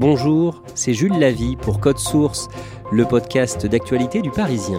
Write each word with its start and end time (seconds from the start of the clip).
Bonjour, 0.00 0.62
c'est 0.74 0.94
Jules 0.94 1.18
Lavie 1.18 1.56
pour 1.56 1.78
Code 1.78 1.98
Source, 1.98 2.48
le 2.90 3.04
podcast 3.04 3.66
d'actualité 3.66 4.22
du 4.22 4.30
Parisien. 4.30 4.78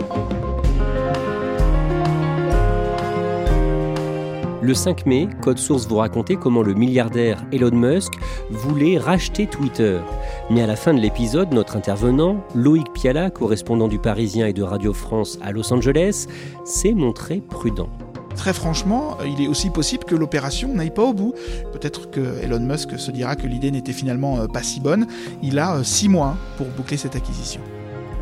Le 4.64 4.74
5 4.74 5.06
mai, 5.06 5.28
Code 5.44 5.60
Source 5.60 5.86
vous 5.86 5.98
racontait 5.98 6.38
comment 6.38 6.64
le 6.64 6.74
milliardaire 6.74 7.46
Elon 7.52 7.70
Musk 7.70 8.14
voulait 8.50 8.98
racheter 8.98 9.46
Twitter. 9.46 10.00
Mais 10.50 10.64
à 10.64 10.66
la 10.66 10.76
fin 10.76 10.92
de 10.92 11.00
l'épisode, 11.00 11.54
notre 11.54 11.76
intervenant, 11.76 12.44
Loïc 12.56 12.92
Piala, 12.92 13.30
correspondant 13.30 13.88
du 13.88 14.00
Parisien 14.00 14.48
et 14.48 14.54
de 14.54 14.64
Radio 14.64 14.92
France 14.92 15.38
à 15.44 15.52
Los 15.52 15.72
Angeles, 15.72 16.26
s'est 16.66 16.94
montré 16.94 17.42
prudent. 17.48 17.90
Très 18.36 18.54
franchement, 18.54 19.18
il 19.26 19.44
est 19.44 19.48
aussi 19.48 19.70
possible 19.70 20.04
que 20.04 20.16
l'opération 20.16 20.74
n'aille 20.74 20.92
pas 20.92 21.04
au 21.04 21.14
bout. 21.14 21.34
Peut-être 21.72 22.10
que 22.10 22.42
Elon 22.42 22.60
Musk 22.60 22.98
se 22.98 23.12
dira 23.12 23.36
que 23.36 23.48
l'idée 23.48 23.72
n'était 23.72 23.94
finalement 23.94 24.40
euh, 24.40 24.48
pas 24.48 24.64
si 24.64 24.80
bonne. 24.80 25.08
Il 25.42 25.60
a 25.60 25.76
euh, 25.76 25.84
six 25.84 26.10
mois 26.10 26.36
pour 26.58 26.68
boucler 26.68 26.98
cette 26.98 27.16
acquisition. 27.16 27.62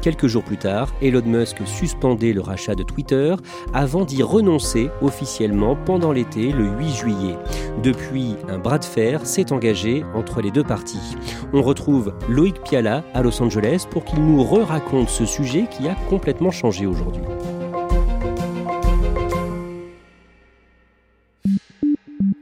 Quelques 0.01 0.27
jours 0.27 0.43
plus 0.43 0.57
tard, 0.57 0.93
Elon 1.01 1.23
Musk 1.25 1.57
suspendait 1.65 2.31
le 2.31 2.39
rachat 2.39 2.73
de 2.73 2.83
Twitter 2.83 3.35
avant 3.73 4.05
d'y 4.05 4.23
renoncer 4.23 4.89
officiellement 5.01 5.75
pendant 5.75 6.13
l'été 6.13 6.53
le 6.53 6.69
8 6.69 6.89
juillet. 6.91 7.37
Depuis, 7.83 8.35
un 8.47 8.59
bras 8.59 8.79
de 8.79 8.85
fer 8.85 9.25
s'est 9.25 9.51
engagé 9.51 10.05
entre 10.15 10.41
les 10.41 10.51
deux 10.51 10.63
parties. 10.63 11.17
On 11.51 11.61
retrouve 11.61 12.13
Loïc 12.29 12.61
Piala 12.63 13.03
à 13.13 13.21
Los 13.21 13.41
Angeles 13.41 13.85
pour 13.89 14.05
qu'il 14.05 14.23
nous 14.23 14.41
re-raconte 14.41 15.09
ce 15.09 15.25
sujet 15.25 15.67
qui 15.69 15.89
a 15.89 15.95
complètement 16.09 16.51
changé 16.51 16.85
aujourd'hui. 16.85 17.23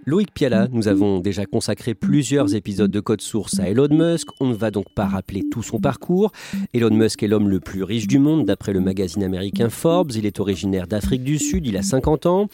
Loïc 0.08 0.34
Piala, 0.34 0.70
nous 0.72 0.88
avons 0.88 1.20
déjà 1.20 1.46
consacré 1.46 1.94
plusieurs 1.94 2.56
épisodes 2.56 2.90
de 2.90 3.02
Code 3.02 3.20
Source 3.20 3.60
à 3.60 3.68
Elon 3.68 3.90
Musk. 3.92 4.30
On 4.40 4.48
ne 4.48 4.54
va 4.54 4.72
donc 4.72 4.86
pas 4.96 5.06
rappeler 5.06 5.44
tout 5.52 5.62
son 5.62 5.82
parcours. 5.82 6.32
Elon 6.74 6.92
Musk 6.92 7.24
est 7.24 7.28
l'homme 7.28 7.50
le 7.50 7.60
plus 7.60 7.84
riche 7.84 8.08
du 8.08 8.18
monde 8.18 8.46
d'après 8.46 8.72
le 8.72 8.80
magazine 8.80 9.22
américain 9.22 9.68
Forbes. 9.68 10.14
Il 10.16 10.26
est 10.26 10.40
originaire 10.40 10.88
d'Afrique 10.88 11.26
du 11.26 11.38
Sud, 11.38 11.68
il 11.68 11.76
a 11.76 11.82
50 11.82 12.26
ans. 12.26 12.48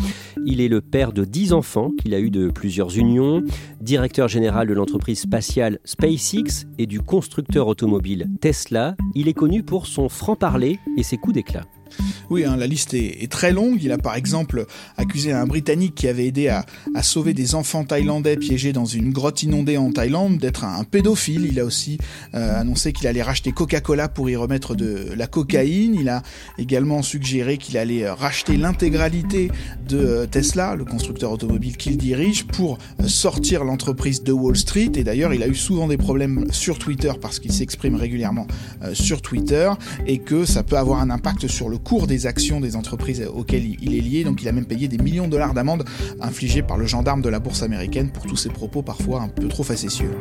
Il 0.47 0.61
est 0.61 0.67
le 0.67 0.81
père 0.81 1.13
de 1.13 1.25
10 1.25 1.53
enfants 1.53 1.91
qu'il 2.01 2.15
a 2.15 2.19
eu 2.19 2.31
de 2.31 2.49
plusieurs 2.49 2.97
unions. 2.97 3.43
Directeur 3.79 4.27
général 4.27 4.67
de 4.67 4.73
l'entreprise 4.73 5.19
spatiale 5.19 5.77
SpaceX 5.85 6.65
et 6.79 6.87
du 6.87 7.01
constructeur 7.01 7.67
automobile 7.67 8.29
Tesla. 8.41 8.95
Il 9.13 9.27
est 9.27 9.33
connu 9.33 9.61
pour 9.61 9.85
son 9.85 10.09
franc-parler 10.09 10.79
et 10.97 11.03
ses 11.03 11.17
coups 11.17 11.35
d'éclat. 11.35 11.61
Oui, 12.29 12.45
hein, 12.45 12.55
la 12.55 12.67
liste 12.67 12.93
est, 12.93 13.31
très 13.31 13.51
longue. 13.51 13.79
Il 13.81 13.91
a 13.91 13.97
par 13.97 14.15
exemple 14.15 14.65
accusé 14.97 15.31
un 15.31 15.45
Britannique 15.45 15.95
qui 15.95 16.07
avait 16.07 16.27
aidé 16.27 16.47
à, 16.47 16.65
sauver 17.01 17.33
des 17.33 17.55
enfants 17.55 17.83
thaïlandais 17.83 18.37
piégés 18.37 18.73
dans 18.73 18.85
une 18.85 19.11
grotte 19.11 19.43
inondée 19.43 19.77
en 19.77 19.91
Thaïlande 19.91 20.37
d'être 20.37 20.63
un, 20.63 20.83
pédophile. 20.83 21.47
Il 21.51 21.59
a 21.59 21.65
aussi 21.65 21.97
euh, 22.33 22.61
annoncé 22.61 22.93
qu'il 22.93 23.07
allait 23.07 23.21
racheter 23.21 23.51
Coca-Cola 23.51 24.07
pour 24.07 24.29
y 24.29 24.35
remettre 24.35 24.75
de 24.75 25.09
la 25.15 25.27
cocaïne. 25.27 25.95
Il 25.95 26.09
a 26.09 26.23
également 26.57 27.01
suggéré 27.01 27.57
qu'il 27.57 27.77
allait 27.77 28.05
euh, 28.05 28.13
racheter 28.13 28.57
l'intégralité 28.57 29.51
de 29.87 29.97
euh, 29.97 30.25
Tesla, 30.25 30.75
le 30.75 30.85
constructeur 30.85 31.31
automobile 31.31 31.77
qu'il 31.77 31.97
dirige, 31.97 32.45
pour 32.45 32.77
sortir 33.05 33.63
l'entreprise 33.63 34.23
de 34.23 34.31
Wall 34.31 34.55
Street. 34.55 34.91
Et 34.95 35.03
d'ailleurs, 35.03 35.33
il 35.33 35.43
a 35.43 35.47
eu 35.47 35.55
souvent 35.55 35.87
des 35.87 35.97
problèmes 35.97 36.45
sur 36.51 36.79
Twitter 36.79 37.11
parce 37.21 37.39
qu'il 37.39 37.51
s'exprime 37.51 37.95
régulièrement 37.95 38.47
sur 38.93 39.21
Twitter 39.21 39.71
et 40.07 40.19
que 40.19 40.45
ça 40.45 40.63
peut 40.63 40.77
avoir 40.77 40.99
un 40.99 41.09
impact 41.09 41.47
sur 41.47 41.69
le 41.69 41.77
cours 41.83 42.07
des 42.07 42.25
actions 42.25 42.59
des 42.59 42.75
entreprises 42.75 43.23
auxquelles 43.33 43.65
il 43.81 43.95
est 43.95 44.01
lié. 44.01 44.23
Donc 44.23 44.41
il 44.41 44.47
a 44.47 44.51
même 44.51 44.65
payé 44.65 44.87
des 44.87 44.97
millions 44.97 45.25
de 45.25 45.31
dollars 45.31 45.53
d'amende 45.53 45.83
infligées 46.19 46.63
par 46.63 46.77
le 46.77 46.85
gendarme 46.85 47.21
de 47.21 47.29
la 47.29 47.39
bourse 47.39 47.63
américaine 47.63 48.11
pour 48.11 48.25
tous 48.25 48.37
ses 48.37 48.49
propos 48.49 48.81
parfois 48.81 49.21
un 49.21 49.27
peu 49.27 49.47
trop 49.47 49.63
facétieux. 49.63 50.11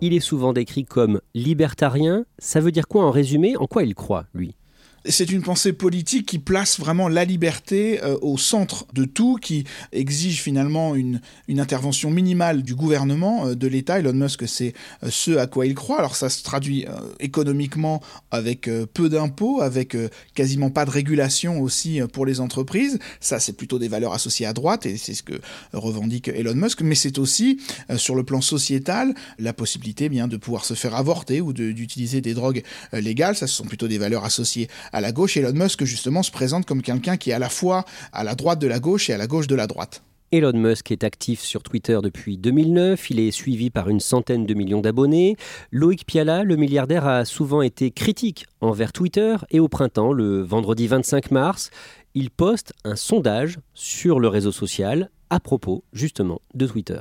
Il 0.00 0.14
est 0.14 0.20
souvent 0.20 0.52
décrit 0.52 0.84
comme 0.84 1.20
libertarien. 1.32 2.24
Ça 2.38 2.58
veut 2.58 2.72
dire 2.72 2.88
quoi 2.88 3.04
en 3.04 3.12
résumé? 3.12 3.56
En 3.56 3.66
quoi 3.66 3.84
il 3.84 3.94
croit, 3.94 4.26
lui? 4.34 4.56
C'est 5.04 5.30
une 5.30 5.42
pensée 5.42 5.72
politique 5.72 6.26
qui 6.26 6.38
place 6.38 6.78
vraiment 6.78 7.08
la 7.08 7.24
liberté 7.24 8.02
euh, 8.02 8.16
au 8.22 8.38
centre 8.38 8.86
de 8.92 9.04
tout, 9.04 9.36
qui 9.36 9.64
exige 9.92 10.40
finalement 10.40 10.94
une, 10.94 11.20
intervention 11.58 12.10
minimale 12.10 12.62
du 12.62 12.74
gouvernement, 12.74 13.46
euh, 13.48 13.54
de 13.54 13.66
l'État. 13.66 13.98
Elon 13.98 14.12
Musk, 14.12 14.48
c'est 14.48 14.74
euh, 15.02 15.08
ce 15.10 15.32
à 15.36 15.46
quoi 15.46 15.66
il 15.66 15.74
croit. 15.74 15.98
Alors 15.98 16.16
ça 16.16 16.28
se 16.28 16.42
traduit 16.42 16.86
économiquement 17.20 18.00
avec 18.30 18.68
peu 18.94 19.08
d'impôts, 19.08 19.60
avec 19.60 19.96
quasiment 20.34 20.70
pas 20.70 20.84
de 20.84 20.90
régulation 20.90 21.60
aussi 21.60 22.00
pour 22.12 22.26
les 22.26 22.40
entreprises. 22.40 22.98
Ça, 23.20 23.40
c'est 23.40 23.52
plutôt 23.52 23.78
des 23.78 23.88
valeurs 23.88 24.12
associées 24.12 24.46
à 24.46 24.52
droite, 24.52 24.86
et 24.86 24.96
c'est 24.96 25.14
ce 25.14 25.22
que 25.22 25.34
revendique 25.72 26.28
Elon 26.28 26.54
Musk. 26.54 26.82
Mais 26.82 26.94
c'est 26.94 27.18
aussi, 27.18 27.60
sur 27.96 28.14
le 28.14 28.24
plan 28.24 28.40
sociétal, 28.40 29.14
la 29.38 29.52
possibilité 29.52 30.08
bien 30.08 30.28
de 30.28 30.36
pouvoir 30.36 30.64
se 30.64 30.74
faire 30.74 30.94
avorter 30.94 31.40
ou 31.40 31.52
d'utiliser 31.52 32.20
des 32.20 32.34
drogues 32.34 32.62
légales. 32.92 33.36
Ça, 33.36 33.46
ce 33.46 33.54
sont 33.54 33.64
plutôt 33.64 33.88
des 33.88 33.98
valeurs 33.98 34.24
associées 34.24 34.68
à 34.92 35.00
la 35.00 35.12
gauche. 35.12 35.36
Elon 35.36 35.52
Musk, 35.52 35.84
justement, 35.84 36.22
se 36.22 36.30
présente 36.30 36.66
comme 36.66 36.82
quelqu'un 36.82 37.16
qui 37.16 37.30
est 37.30 37.34
à 37.34 37.38
la 37.38 37.48
fois 37.48 37.84
à 38.12 38.24
la 38.24 38.34
droite 38.34 38.58
de 38.58 38.66
la 38.66 38.78
gauche 38.78 39.10
et 39.10 39.12
à 39.12 39.18
la 39.18 39.26
gauche 39.26 39.46
de 39.46 39.54
la 39.54 39.66
droite. 39.66 40.02
Elon 40.32 40.54
Musk 40.54 40.90
est 40.90 41.04
actif 41.04 41.40
sur 41.42 41.62
Twitter 41.62 41.98
depuis 42.02 42.38
2009, 42.38 43.10
il 43.10 43.20
est 43.20 43.30
suivi 43.32 43.68
par 43.68 43.90
une 43.90 44.00
centaine 44.00 44.46
de 44.46 44.54
millions 44.54 44.80
d'abonnés. 44.80 45.36
Loïc 45.70 46.06
Piala, 46.06 46.42
le 46.42 46.56
milliardaire, 46.56 47.06
a 47.06 47.26
souvent 47.26 47.60
été 47.60 47.90
critique 47.90 48.46
envers 48.62 48.92
Twitter 48.92 49.36
et 49.50 49.60
au 49.60 49.68
printemps, 49.68 50.14
le 50.14 50.40
vendredi 50.40 50.86
25 50.86 51.32
mars, 51.32 51.70
il 52.14 52.30
poste 52.30 52.72
un 52.84 52.96
sondage 52.96 53.58
sur 53.74 54.20
le 54.20 54.28
réseau 54.28 54.52
social 54.52 55.10
à 55.28 55.38
propos 55.38 55.84
justement 55.92 56.40
de 56.54 56.66
Twitter 56.66 57.00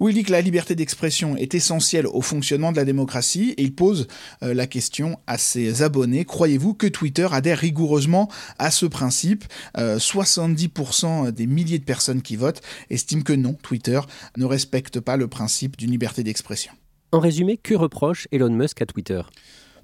où 0.00 0.08
il 0.08 0.14
dit 0.14 0.22
que 0.22 0.32
la 0.32 0.40
liberté 0.40 0.74
d'expression 0.74 1.36
est 1.36 1.54
essentielle 1.54 2.06
au 2.06 2.20
fonctionnement 2.20 2.72
de 2.72 2.76
la 2.76 2.84
démocratie 2.84 3.54
et 3.56 3.62
il 3.62 3.74
pose 3.74 4.06
euh, 4.42 4.54
la 4.54 4.66
question 4.66 5.18
à 5.26 5.38
ses 5.38 5.82
abonnés, 5.82 6.24
croyez-vous 6.24 6.74
que 6.74 6.86
Twitter 6.86 7.26
adhère 7.30 7.58
rigoureusement 7.58 8.30
à 8.58 8.70
ce 8.70 8.86
principe? 8.86 9.44
70% 9.76 11.26
euh, 11.26 11.30
des 11.30 11.46
milliers 11.46 11.78
de 11.78 11.84
personnes 11.84 12.22
qui 12.22 12.36
votent 12.36 12.62
estiment 12.90 13.22
que 13.22 13.32
non, 13.32 13.54
Twitter 13.54 14.00
ne 14.36 14.44
respecte 14.44 15.00
pas 15.00 15.16
le 15.16 15.28
principe 15.28 15.76
d'une 15.76 15.90
liberté 15.90 16.22
d'expression. 16.22 16.72
En 17.12 17.20
résumé, 17.20 17.56
que 17.56 17.74
reproche 17.74 18.28
Elon 18.32 18.50
Musk 18.50 18.82
à 18.82 18.86
Twitter? 18.86 19.22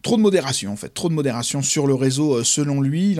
Trop 0.02 0.16
de 0.16 0.22
modération 0.22 0.72
en 0.72 0.76
fait, 0.76 0.90
trop 0.90 1.08
de 1.08 1.14
modération 1.14 1.62
sur 1.62 1.86
le 1.86 1.94
réseau. 1.94 2.34
Euh, 2.34 2.44
selon 2.44 2.80
lui, 2.80 3.16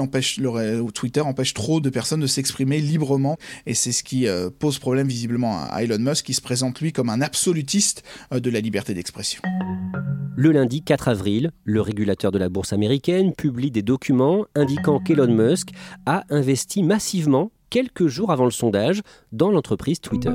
Twitter 0.94 1.20
empêche 1.20 1.54
trop 1.54 1.80
de 1.80 1.90
personnes 1.90 2.20
de 2.20 2.26
s'exprimer 2.26 2.80
librement 2.80 3.36
et 3.66 3.74
c'est 3.74 3.92
ce 3.92 4.02
qui 4.02 4.26
euh, 4.26 4.50
pose 4.50 4.78
problème 4.78 5.08
visiblement 5.08 5.64
à 5.70 5.82
Elon 5.82 5.98
Musk 5.98 6.26
qui 6.26 6.34
se 6.34 6.40
présente 6.40 6.80
lui 6.80 6.92
comme 6.92 7.08
un 7.08 7.20
absolutiste 7.20 8.02
euh, 8.32 8.40
de 8.40 8.50
la 8.50 8.60
liberté 8.60 8.94
d'expression. 8.94 9.40
Le 10.34 10.50
lundi 10.50 10.82
4 10.82 11.08
avril, 11.08 11.50
le 11.64 11.80
régulateur 11.80 12.32
de 12.32 12.38
la 12.38 12.48
bourse 12.48 12.72
américaine 12.72 13.32
publie 13.34 13.70
des 13.70 13.82
documents 13.82 14.46
indiquant 14.54 14.98
qu'Elon 14.98 15.32
Musk 15.32 15.68
a 16.06 16.24
investi 16.30 16.82
massivement 16.82 17.52
quelques 17.72 18.06
jours 18.06 18.30
avant 18.30 18.44
le 18.44 18.50
sondage 18.50 19.00
dans 19.32 19.50
l'entreprise 19.50 19.98
Twitter. 19.98 20.34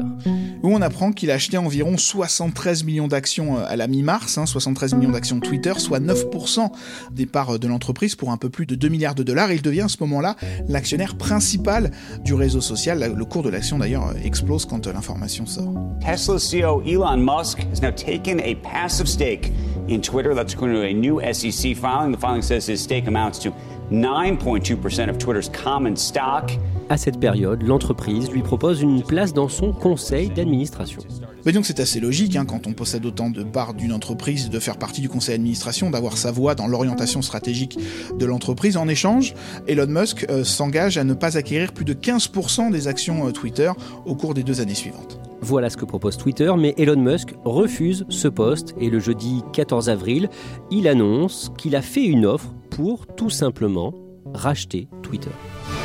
Où 0.64 0.74
on 0.74 0.82
apprend 0.82 1.12
qu'il 1.12 1.30
a 1.30 1.36
acheté 1.36 1.56
environ 1.60 1.96
73 1.96 2.84
millions 2.84 3.08
d'actions 3.08 3.60
euh, 3.60 3.66
à 3.68 3.76
la 3.76 3.86
mi-mars, 3.86 4.40
73 4.44 4.94
hein, 4.94 4.98
millions 4.98 5.12
d'actions 5.12 5.40
Twitter, 5.40 5.74
soit 5.78 6.00
9% 6.00 6.72
des 7.12 7.28
parts 7.28 7.52
euh, 7.52 7.60
de 7.60 7.68
l'entreprise 7.68 8.16
pour 8.16 8.32
un 8.32 8.38
peu 8.38 8.50
plus 8.50 8.66
de 8.66 8.74
2 8.74 8.88
milliards 8.88 9.14
de 9.14 9.22
dollars. 9.22 9.52
Il 9.52 9.62
devient 9.62 9.82
à 9.82 9.88
ce 9.88 9.98
moment-là 10.00 10.36
l'actionnaire 10.68 11.16
principal 11.16 11.92
du 12.26 12.34
réseau 12.34 12.60
social. 12.60 13.14
Le 13.16 13.26
cours 13.26 13.44
de 13.44 13.50
l'action 13.50 13.78
d'ailleurs 13.78 14.16
explose 14.24 14.66
quand 14.66 14.88
l'information 14.88 15.46
sort. 15.46 15.76
Tesla 16.02 16.38
CEO 16.38 16.82
Elon 16.88 17.18
Musk 17.18 17.60
has 17.72 17.84
now 17.84 17.92
taken 17.92 18.40
a 18.40 18.56
passive 18.64 19.08
stake 19.08 19.52
in 19.88 20.00
Twitter. 20.00 20.34
That's 20.34 20.56
according 20.56 20.78
to 20.78 20.88
a 20.88 20.94
new 20.94 21.22
SEC 21.22 21.76
filing. 21.76 22.14
The 22.14 22.20
filing 22.20 22.42
says 22.42 22.66
his 22.66 22.82
stake 22.82 23.08
amounts 23.08 23.38
to 23.44 23.52
9.2% 23.92 25.10
of 25.10 25.20
Twitter's 25.20 25.50
common 25.50 25.96
stock. 25.96 26.50
À 26.90 26.96
cette 26.96 27.20
période, 27.20 27.64
l'entreprise 27.64 28.32
lui 28.32 28.42
propose 28.42 28.82
une 28.82 29.04
place 29.04 29.34
dans 29.34 29.50
son 29.50 29.74
conseil 29.74 30.30
d'administration. 30.30 31.02
Mais 31.46 31.52
donc 31.52 31.66
c'est 31.66 31.82
assez 31.82 32.00
logique, 32.00 32.38
hein, 32.38 32.46
quand 32.46 32.66
on 32.66 32.72
possède 32.72 33.06
autant 33.06 33.30
de 33.30 33.44
parts 33.44 33.74
d'une 33.74 33.92
entreprise, 33.92 34.50
de 34.50 34.58
faire 34.58 34.78
partie 34.78 35.02
du 35.02 35.10
conseil 35.10 35.36
d'administration, 35.36 35.90
d'avoir 35.90 36.18
sa 36.18 36.32
voix 36.32 36.56
dans 36.56 36.66
l'orientation 36.66 37.22
stratégique 37.22 37.78
de 38.18 38.26
l'entreprise. 38.26 38.78
En 38.78 38.88
échange, 38.88 39.34
Elon 39.68 39.88
Musk 39.88 40.26
euh, 40.30 40.46
s'engage 40.46 40.98
à 40.98 41.04
ne 41.04 41.14
pas 41.14 41.38
acquérir 41.38 41.74
plus 41.74 41.84
de 41.84 41.94
15% 41.94 42.72
des 42.72 42.88
actions 42.88 43.28
euh, 43.28 43.32
Twitter 43.32 43.72
au 44.06 44.16
cours 44.16 44.34
des 44.34 44.44
deux 44.44 44.62
années 44.62 44.74
suivantes. 44.74 45.20
Voilà 45.42 45.70
ce 45.70 45.76
que 45.76 45.86
propose 45.86 46.16
Twitter, 46.16 46.52
mais 46.58 46.74
Elon 46.78 47.02
Musk 47.02 47.34
refuse 47.44 48.06
ce 48.08 48.30
poste 48.30 48.76
et 48.80 48.90
le 48.90 49.00
jeudi 49.00 49.44
14 49.52 49.90
avril, 49.90 50.30
il 50.72 50.88
annonce 50.88 51.52
qu'il 51.58 51.76
a 51.76 51.82
fait 51.82 52.06
une 52.06 52.26
offre 52.26 52.54
pour 52.70 53.08
tout 53.08 53.30
simplement 53.30 53.94
racheter 54.34 54.88
Twitter. 55.04 55.32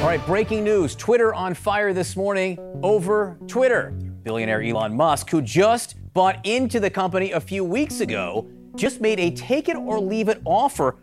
All 0.03 0.09
right, 0.09 0.27
breaking 0.27 0.65
news. 0.65 0.97
Twitter 0.97 1.33
on 1.33 1.55
fire 1.55 1.93
this 1.93 2.17
morning 2.17 2.59
over 2.83 3.39
Twitter. 3.47 3.93
Billionaire 4.25 4.61
Elon 4.61 4.97
Musk, 4.97 5.31
who 5.31 5.41
just 5.41 5.95
bought 6.13 6.45
into 6.45 6.81
the 6.81 6.91
company 6.91 7.31
a 7.31 7.41
few 7.41 7.63
weeks 7.63 8.01
ago, 8.01 8.51
just 8.75 9.01
made 9.01 9.21
a 9.21 9.31
take 9.31 9.69
it 9.69 9.77
or 9.77 10.01
leave 10.01 10.29
it 10.29 10.43
offer 10.45 10.97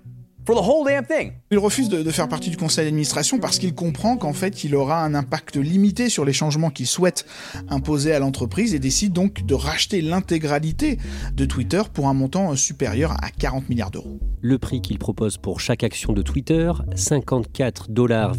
il 1.51 1.59
refuse 1.59 1.89
de, 1.89 2.09
faire 2.09 2.27
partie 2.27 2.49
du 2.49 2.57
conseil 2.57 2.85
d'administration 2.85 3.37
parce 3.37 3.59
qu'il 3.59 3.75
comprend 3.75 4.17
qu'en 4.17 4.33
fait 4.33 4.63
il 4.63 4.75
aura 4.75 5.03
un 5.03 5.13
impact 5.13 5.57
limité 5.57 6.09
sur 6.09 6.25
les 6.25 6.33
changements 6.33 6.71
qu'il 6.71 6.87
souhaite 6.87 7.27
imposer 7.69 8.13
à 8.13 8.19
l'entreprise 8.19 8.73
et 8.73 8.79
décide 8.79 9.13
donc 9.13 9.45
de 9.45 9.53
racheter 9.53 10.01
l'intégralité 10.01 10.97
de 11.35 11.45
Twitter 11.45 11.83
pour 11.93 12.07
un 12.07 12.15
montant 12.15 12.55
supérieur 12.55 13.11
à 13.23 13.29
40 13.29 13.69
milliards 13.69 13.91
d'euros. 13.91 14.19
Le 14.41 14.57
prix 14.57 14.81
qu'il 14.81 14.97
propose 14.97 15.37
pour 15.37 15.59
chaque 15.59 15.83
action 15.83 16.13
de 16.13 16.23
Twitter, 16.23 16.71
54 16.95 17.91
dollars, 17.91 18.35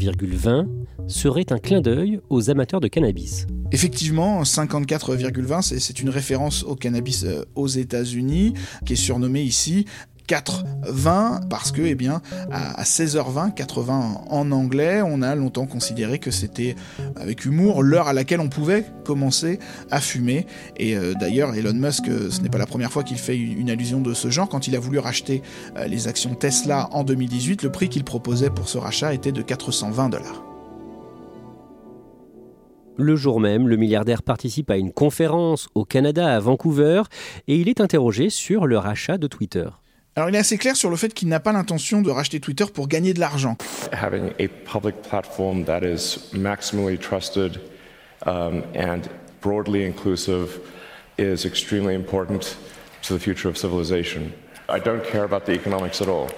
serait 1.06 1.52
un 1.52 1.58
clin 1.58 1.80
d'œil 1.80 2.20
aux 2.28 2.50
amateurs 2.50 2.80
de 2.80 2.88
cannabis. 2.88 3.46
Effectivement, 3.72 4.42
54,20, 4.42 5.78
c'est 5.78 6.00
une 6.00 6.10
référence 6.10 6.64
au 6.64 6.74
cannabis 6.74 7.24
euh, 7.24 7.44
aux 7.54 7.68
États-Unis, 7.68 8.54
qui 8.84 8.94
est 8.94 8.96
surnommé 8.96 9.42
ici 9.42 9.84
4,20 10.30 11.48
parce 11.48 11.72
que, 11.72 11.82
eh 11.82 11.96
bien, 11.96 12.22
à 12.52 12.84
16h20, 12.84 13.52
80 13.52 14.22
en 14.30 14.52
anglais, 14.52 15.02
on 15.04 15.22
a 15.22 15.34
longtemps 15.34 15.66
considéré 15.66 16.20
que 16.20 16.30
c'était, 16.30 16.76
avec 17.16 17.44
humour, 17.44 17.82
l'heure 17.82 18.06
à 18.06 18.12
laquelle 18.12 18.38
on 18.38 18.48
pouvait 18.48 18.84
commencer 19.04 19.58
à 19.90 20.00
fumer. 20.00 20.46
Et 20.76 20.96
euh, 20.96 21.14
d'ailleurs, 21.18 21.56
Elon 21.56 21.74
Musk, 21.74 22.08
euh, 22.08 22.30
ce 22.30 22.42
n'est 22.42 22.48
pas 22.48 22.58
la 22.58 22.66
première 22.66 22.92
fois 22.92 23.02
qu'il 23.02 23.18
fait 23.18 23.36
une 23.36 23.70
allusion 23.70 24.00
de 24.00 24.14
ce 24.14 24.30
genre. 24.30 24.48
Quand 24.48 24.68
il 24.68 24.76
a 24.76 24.78
voulu 24.78 25.00
racheter 25.00 25.42
euh, 25.76 25.86
les 25.86 26.06
actions 26.06 26.36
Tesla 26.36 26.88
en 26.92 27.02
2018, 27.02 27.64
le 27.64 27.72
prix 27.72 27.88
qu'il 27.88 28.04
proposait 28.04 28.50
pour 28.50 28.68
ce 28.68 28.78
rachat 28.78 29.12
était 29.12 29.32
de 29.32 29.42
420 29.42 30.10
dollars. 30.10 30.44
Le 32.96 33.16
jour 33.16 33.40
même, 33.40 33.66
le 33.66 33.76
milliardaire 33.76 34.22
participe 34.22 34.70
à 34.70 34.76
une 34.76 34.92
conférence 34.92 35.68
au 35.74 35.84
Canada, 35.84 36.32
à 36.32 36.38
Vancouver, 36.38 37.02
et 37.48 37.56
il 37.56 37.68
est 37.68 37.80
interrogé 37.80 38.30
sur 38.30 38.66
le 38.66 38.78
rachat 38.78 39.18
de 39.18 39.26
Twitter. 39.26 39.66
Alors 40.20 40.28
il 40.28 40.36
est 40.36 40.40
assez 40.40 40.58
clair 40.58 40.76
sur 40.76 40.90
le 40.90 40.96
fait 40.96 41.14
qu'il 41.14 41.28
n'a 41.28 41.40
pas 41.40 41.50
l'intention 41.50 42.02
de 42.02 42.10
racheter 42.10 42.40
Twitter 42.40 42.66
pour 42.66 42.88
gagner 42.88 43.14
de 43.14 43.20
l'argent. 43.20 43.56
Having 43.90 44.32
a 44.38 44.48
public 44.70 45.00
platform 45.00 45.64
that 45.64 45.80
is 45.82 46.18
maximally 46.34 46.98
trusted 47.00 47.58
um, 48.26 48.62
and 48.74 49.08
broadly 49.40 49.82
inclusive 49.86 50.60
is 51.16 51.46
extremely 51.46 51.94
important 51.94 52.58
to 53.00 53.14
the 53.14 53.18
future 53.18 53.48
of 53.48 53.56
civilization. 53.56 54.34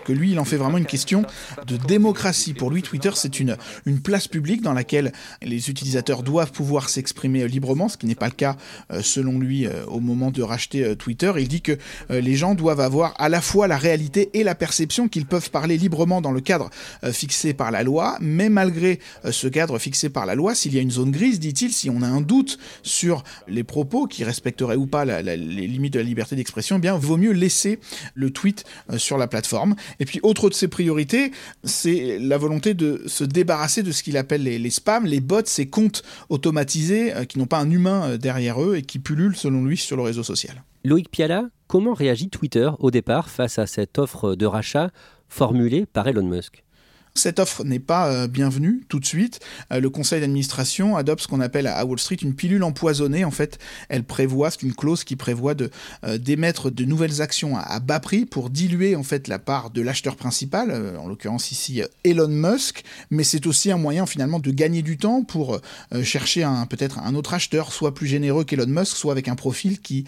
Que 0.04 0.12
lui, 0.12 0.32
il 0.32 0.38
en 0.38 0.44
fait 0.44 0.56
vraiment 0.56 0.78
une 0.78 0.86
question 0.86 1.24
de 1.66 1.76
démocratie. 1.76 2.54
Pour 2.54 2.70
lui, 2.70 2.82
Twitter, 2.82 3.10
c'est 3.14 3.40
une, 3.40 3.56
une 3.86 4.00
place 4.00 4.28
publique 4.28 4.62
dans 4.62 4.72
laquelle 4.72 5.12
les 5.42 5.70
utilisateurs 5.70 6.22
doivent 6.22 6.52
pouvoir 6.52 6.88
s'exprimer 6.88 7.46
librement, 7.46 7.88
ce 7.88 7.96
qui 7.96 8.06
n'est 8.06 8.14
pas 8.14 8.26
le 8.26 8.32
cas, 8.32 8.56
euh, 8.90 9.02
selon 9.02 9.38
lui, 9.38 9.66
euh, 9.66 9.84
au 9.86 10.00
moment 10.00 10.30
de 10.30 10.42
racheter 10.42 10.84
euh, 10.84 10.94
Twitter. 10.94 11.32
Il 11.38 11.48
dit 11.48 11.60
que 11.60 11.78
les 12.10 12.34
gens 12.34 12.54
doivent 12.54 12.80
avoir 12.80 13.14
à 13.18 13.28
la 13.28 13.40
fois 13.40 13.66
la 13.66 13.76
réalité 13.76 14.30
et 14.34 14.44
la 14.44 14.54
perception 14.54 15.08
qu'ils 15.08 15.26
peuvent 15.26 15.50
parler 15.50 15.76
librement 15.76 16.20
dans 16.20 16.32
le 16.32 16.40
cadre 16.40 16.70
fixé 17.12 17.54
par 17.54 17.70
la 17.70 17.82
loi, 17.82 18.16
mais 18.20 18.48
malgré 18.48 19.00
ce 19.30 19.48
cadre 19.48 19.78
fixé 19.78 20.08
par 20.08 20.26
la 20.26 20.34
loi, 20.34 20.54
s'il 20.54 20.74
y 20.74 20.78
a 20.78 20.80
une 20.80 20.90
zone 20.90 21.10
grise, 21.10 21.40
dit-il, 21.40 21.72
si 21.72 21.90
on 21.90 22.02
a 22.02 22.06
un 22.06 22.20
doute 22.20 22.58
sur 22.82 23.24
les 23.48 23.64
propos 23.64 24.06
qui 24.06 24.24
respecteraient 24.24 24.76
ou 24.76 24.86
pas 24.86 25.04
les 25.04 25.36
limites 25.36 25.94
de 25.94 25.98
la 25.98 26.04
liberté 26.04 26.36
d'expression, 26.36 26.76
eh 26.76 26.80
bien, 26.80 26.96
vaut 26.96 27.16
mieux 27.16 27.32
laisser 27.32 27.78
le 28.14 28.21
tweet 28.30 28.64
euh, 28.90 28.98
sur 28.98 29.18
la 29.18 29.26
plateforme. 29.26 29.74
Et 30.00 30.04
puis, 30.04 30.20
autre 30.22 30.48
de 30.48 30.54
ses 30.54 30.68
priorités, 30.68 31.32
c'est 31.64 32.18
la 32.18 32.38
volonté 32.38 32.74
de 32.74 33.02
se 33.06 33.24
débarrasser 33.24 33.82
de 33.82 33.92
ce 33.92 34.02
qu'il 34.02 34.16
appelle 34.16 34.42
les, 34.42 34.70
spams, 34.70 35.06
les 35.06 35.20
bots, 35.20 35.42
ces 35.44 35.66
comptes 35.66 36.02
automatisés 36.28 37.14
euh, 37.14 37.24
qui 37.24 37.38
n'ont 37.38 37.46
pas 37.46 37.58
un 37.58 37.70
humain 37.70 38.04
euh, 38.04 38.16
derrière 38.18 38.62
eux 38.62 38.76
et 38.76 38.82
qui 38.82 38.98
pullulent, 38.98 39.36
selon 39.36 39.64
lui, 39.64 39.76
sur 39.76 39.96
le 39.96 40.02
réseau 40.02 40.22
social. 40.22 40.62
Loïc 40.84 41.10
Piala, 41.10 41.48
comment 41.68 41.94
réagit 41.94 42.28
Twitter 42.28 42.70
au 42.78 42.90
départ 42.90 43.30
face 43.30 43.58
à 43.58 43.66
cette 43.66 43.98
offre 43.98 44.34
de 44.34 44.46
rachat 44.46 44.90
formulée 45.28 45.86
par 45.86 46.08
Elon 46.08 46.26
Musk? 46.26 46.64
Cette 47.14 47.38
offre 47.38 47.64
n'est 47.64 47.78
pas 47.78 48.08
euh, 48.08 48.26
bienvenue 48.26 48.84
tout 48.88 48.98
de 48.98 49.04
suite. 49.04 49.40
Euh, 49.72 49.80
le 49.80 49.90
conseil 49.90 50.20
d'administration 50.20 50.96
adopte 50.96 51.22
ce 51.22 51.28
qu'on 51.28 51.40
appelle 51.40 51.66
à 51.66 51.84
Wall 51.84 51.98
Street 51.98 52.16
une 52.22 52.34
pilule 52.34 52.62
empoisonnée. 52.62 53.24
En 53.24 53.30
fait, 53.30 53.58
elle 53.88 54.04
prévoit, 54.04 54.50
c'est 54.50 54.62
une 54.62 54.74
clause 54.74 55.04
qui 55.04 55.16
prévoit 55.16 55.54
euh, 56.04 56.18
d'émettre 56.18 56.70
de 56.70 56.84
nouvelles 56.84 57.20
actions 57.20 57.56
à, 57.56 57.80
bas 57.80 58.00
prix 58.00 58.24
pour 58.24 58.48
diluer 58.48 58.96
en 58.96 59.02
fait 59.02 59.28
la 59.28 59.38
part 59.38 59.70
de 59.70 59.82
l'acheteur 59.82 60.16
principal, 60.16 60.96
en 60.98 61.06
l'occurrence 61.06 61.52
ici 61.52 61.82
Elon 62.04 62.28
Musk. 62.28 62.82
Mais 63.10 63.24
c'est 63.24 63.46
aussi 63.46 63.70
un 63.70 63.76
moyen 63.76 64.06
finalement 64.06 64.38
de 64.38 64.50
gagner 64.50 64.82
du 64.82 64.96
temps 64.96 65.22
pour 65.22 65.60
chercher 66.02 66.48
peut-être 66.70 66.98
un 66.98 67.14
autre 67.14 67.34
acheteur, 67.34 67.72
soit 67.72 67.94
plus 67.94 68.06
généreux 68.06 68.44
qu'Elon 68.44 68.66
Musk, 68.66 68.96
soit 68.96 69.12
avec 69.12 69.28
un 69.28 69.34
profil 69.34 69.80
qui 69.80 70.04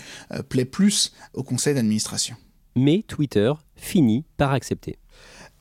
plaît 0.48 0.64
plus 0.64 1.12
au 1.32 1.42
conseil 1.42 1.74
d'administration. 1.74 2.36
Mais 2.76 3.04
Twitter 3.06 3.52
finit 3.76 4.24
par 4.36 4.52
accepter. 4.52 4.98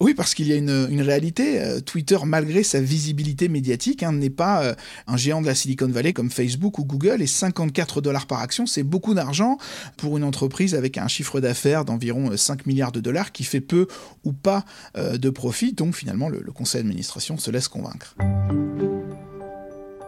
Oui, 0.04 0.14
parce 0.14 0.34
qu'il 0.36 0.50
y 0.50 0.52
a 0.52 0.58
une, 0.58 1.02
réalité. 1.02 1.62
Euh, 1.62 1.80
Twitter, 1.80 2.18
malgré 2.26 2.64
sa 2.64 2.82
visibilité 2.82 3.48
médiatique, 3.48 4.04
hein, 4.04 4.12
n'est 4.12 4.30
pas 4.30 4.62
euh, 4.62 4.74
un 5.08 5.16
géant 5.16 5.42
de 5.42 5.46
la 5.46 5.56
Silicon 5.56 5.88
Valley 5.88 6.12
comme 6.12 6.30
Facebook 6.30 6.78
ou 6.78 6.84
Google. 6.84 7.22
Et 7.22 7.28
54 7.28 8.02
dollars 8.02 8.28
par 8.28 8.42
action, 8.42 8.66
c'est 8.66 8.84
beaucoup 8.84 9.14
d'argent 9.14 9.58
pour 9.96 10.18
une 10.18 10.26
entreprise 10.26 10.76
avec 10.76 10.98
un 10.98 11.08
chiffre 11.08 11.40
d'affaires 11.40 11.86
d'environ 11.86 12.36
5 12.36 12.60
euh, 12.60 12.64
milliards 12.66 12.92
de 12.92 13.00
dollars 13.00 13.32
qui 13.32 13.46
fait 13.46 13.62
peu 13.62 13.88
ou 14.26 14.34
pas 14.34 14.66
de 14.96 15.30
profit. 15.30 15.72
Donc 15.72 15.96
finalement, 15.96 16.28
le 16.28 16.52
conseil 16.52 16.82
d'administration 16.82 17.38
se 17.38 17.50
laisse 17.50 17.70
convaincre. 17.70 18.16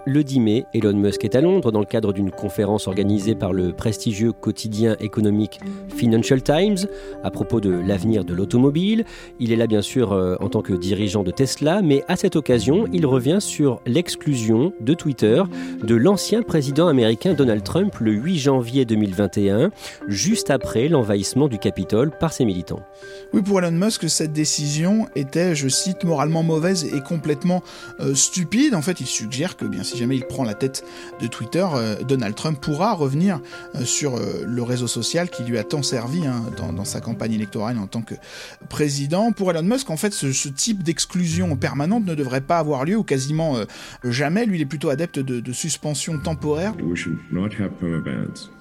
Le 0.07 0.23
10 0.23 0.39
mai, 0.39 0.65
Elon 0.75 0.93
Musk 0.93 1.25
est 1.25 1.33
à 1.33 1.41
Londres 1.41 1.71
dans 1.71 1.79
le 1.79 1.87
cadre 1.87 2.13
d'une 2.13 2.29
conférence 2.29 2.87
organisée 2.87 3.33
par 3.33 3.53
le 3.53 3.73
prestigieux 3.73 4.33
quotidien 4.33 4.95
économique 4.99 5.59
Financial 5.95 6.43
Times 6.43 6.77
à 7.23 7.31
propos 7.31 7.59
de 7.59 7.71
l'avenir 7.71 8.23
de 8.23 8.35
l'automobile. 8.35 9.03
Il 9.39 9.51
est 9.51 9.55
là 9.55 9.65
bien 9.65 9.81
sûr 9.81 10.11
euh, 10.13 10.35
en 10.41 10.49
tant 10.49 10.61
que 10.61 10.73
dirigeant 10.73 11.23
de 11.23 11.31
Tesla, 11.31 11.81
mais 11.81 12.03
à 12.07 12.17
cette 12.17 12.35
occasion, 12.35 12.85
il 12.93 13.07
revient 13.07 13.37
sur 13.39 13.81
l'exclusion 13.87 14.73
de 14.79 14.93
Twitter 14.93 15.41
de 15.81 15.95
l'ancien 15.95 16.43
président 16.43 16.87
américain 16.87 17.33
Donald 17.33 17.63
Trump 17.63 17.95
le 17.99 18.11
8 18.11 18.37
janvier 18.37 18.85
2021, 18.85 19.71
juste 20.07 20.51
après 20.51 20.87
l'envahissement 20.87 21.47
du 21.47 21.57
Capitole 21.57 22.11
par 22.11 22.31
ses 22.31 22.45
militants. 22.45 22.81
Oui, 23.33 23.41
pour 23.41 23.59
Elon 23.59 23.71
Musk, 23.71 24.07
cette 24.07 24.33
décision 24.33 25.07
était, 25.15 25.55
je 25.55 25.67
cite, 25.67 26.03
moralement 26.03 26.43
mauvaise 26.43 26.85
et 26.93 27.01
complètement 27.01 27.63
euh, 27.99 28.13
stupide. 28.13 28.75
En 28.75 28.83
fait, 28.83 28.99
il 28.99 29.07
suggère 29.07 29.57
que 29.57 29.65
bien 29.65 29.83
jamais 29.95 30.15
il 30.15 30.25
prend 30.25 30.43
la 30.43 30.53
tête 30.53 30.83
de 31.19 31.27
Twitter, 31.27 31.65
euh, 31.73 32.01
Donald 32.03 32.35
Trump 32.35 32.59
pourra 32.59 32.93
revenir 32.93 33.39
euh, 33.75 33.83
sur 33.83 34.15
euh, 34.15 34.43
le 34.45 34.63
réseau 34.63 34.87
social 34.87 35.29
qui 35.29 35.43
lui 35.43 35.57
a 35.57 35.63
tant 35.63 35.83
servi 35.83 36.25
hein, 36.25 36.43
dans, 36.57 36.85
sa 36.85 37.01
campagne 37.01 37.33
électorale 37.33 37.77
en 37.77 37.87
tant 37.87 38.01
que 38.01 38.15
président. 38.69 39.31
Pour 39.31 39.51
Elon 39.51 39.63
Musk, 39.63 39.89
en 39.89 39.97
fait, 39.97 40.13
ce, 40.13 40.47
type 40.49 40.83
d'exclusion 40.83 41.55
permanente 41.55 42.05
ne 42.05 42.15
devrait 42.15 42.41
pas 42.41 42.59
avoir 42.59 42.85
lieu 42.85 42.95
ou 42.97 43.03
quasiment 43.03 43.57
jamais. 44.03 44.45
Lui, 44.45 44.57
il 44.57 44.61
est 44.61 44.65
plutôt 44.65 44.89
adepte 44.89 45.19
de, 45.19 45.53
suspension 45.53 46.19
temporaire. 46.19 46.73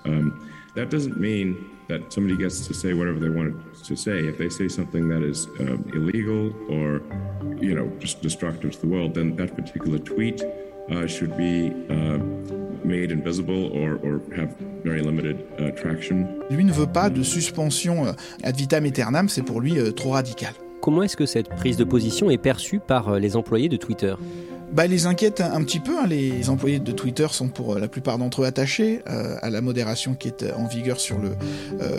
Um, 0.07 0.33
that 0.75 0.91
doesn't 0.91 1.17
mean 1.19 1.57
that 1.89 2.13
somebody 2.13 2.37
gets 2.37 2.67
to 2.67 2.75
say 2.75 2.93
whatever 2.93 3.19
they 3.19 3.29
want 3.29 3.55
to 3.85 3.97
say. 3.97 4.27
If 4.27 4.39
they 4.39 4.49
say 4.49 4.69
something 4.69 5.09
that 5.09 5.23
is 5.23 5.47
um, 5.61 5.85
illegal 5.95 6.53
or, 6.69 7.03
you 7.61 7.75
know, 7.75 7.91
just 7.99 8.23
destructive 8.23 8.73
to 8.73 8.81
the 8.81 8.87
world, 8.87 9.15
then 9.15 9.37
that 9.37 9.55
particular 9.55 9.99
tweet 9.99 10.43
uh, 10.91 11.07
should 11.07 11.37
be 11.37 11.73
uh, 11.91 12.19
made 12.85 13.11
invisible 13.11 13.71
or, 13.73 13.99
or 14.03 14.21
have 14.37 14.55
very 14.85 15.03
limited 15.03 15.37
uh, 15.59 15.71
traction. 15.73 16.27
Lui 16.51 16.65
ne 16.65 16.73
veut 16.73 16.87
pas 16.87 17.11
de 17.11 17.23
suspension 17.23 18.07
euh, 18.07 18.13
ad 18.43 18.57
vitam 18.57 18.85
aeternam, 18.85 19.29
c'est 19.29 19.43
pour 19.43 19.61
lui 19.61 19.79
euh, 19.79 19.93
trop 19.93 20.11
radical. 20.11 20.53
Comment 20.81 21.03
est-ce 21.03 21.17
que 21.17 21.27
cette 21.27 21.49
prise 21.49 21.77
de 21.79 21.85
position 21.85 22.31
est 22.31 22.39
perçue 22.39 22.79
par 22.79 23.09
euh, 23.09 23.19
les 23.19 23.37
employés 23.37 23.69
de 23.69 23.77
Twitter? 23.77 24.15
Bah, 24.75 24.89
les 24.89 25.07
inquiète 25.07 25.41
un 25.41 25.63
petit 25.63 25.79
peu. 25.79 25.97
Hein. 26.01 26.07
Les 26.09 26.51
employés 26.51 26.81
de 26.81 26.91
Twitter 26.91 27.29
sont 27.31 27.47
pour 27.47 27.75
euh, 27.75 27.79
la 27.79 27.87
plupart 27.87 28.19
d'entre 28.19 28.43
eux 28.43 28.45
attachés 28.45 29.03
euh, 29.09 29.37
à 29.41 29.49
la 29.49 29.61
modération 29.61 30.17
qui 30.17 30.27
est 30.27 30.43
euh, 30.43 30.53
en 30.57 30.67
vigueur 30.67 30.99
sur 30.99 31.17
le, 31.19 31.37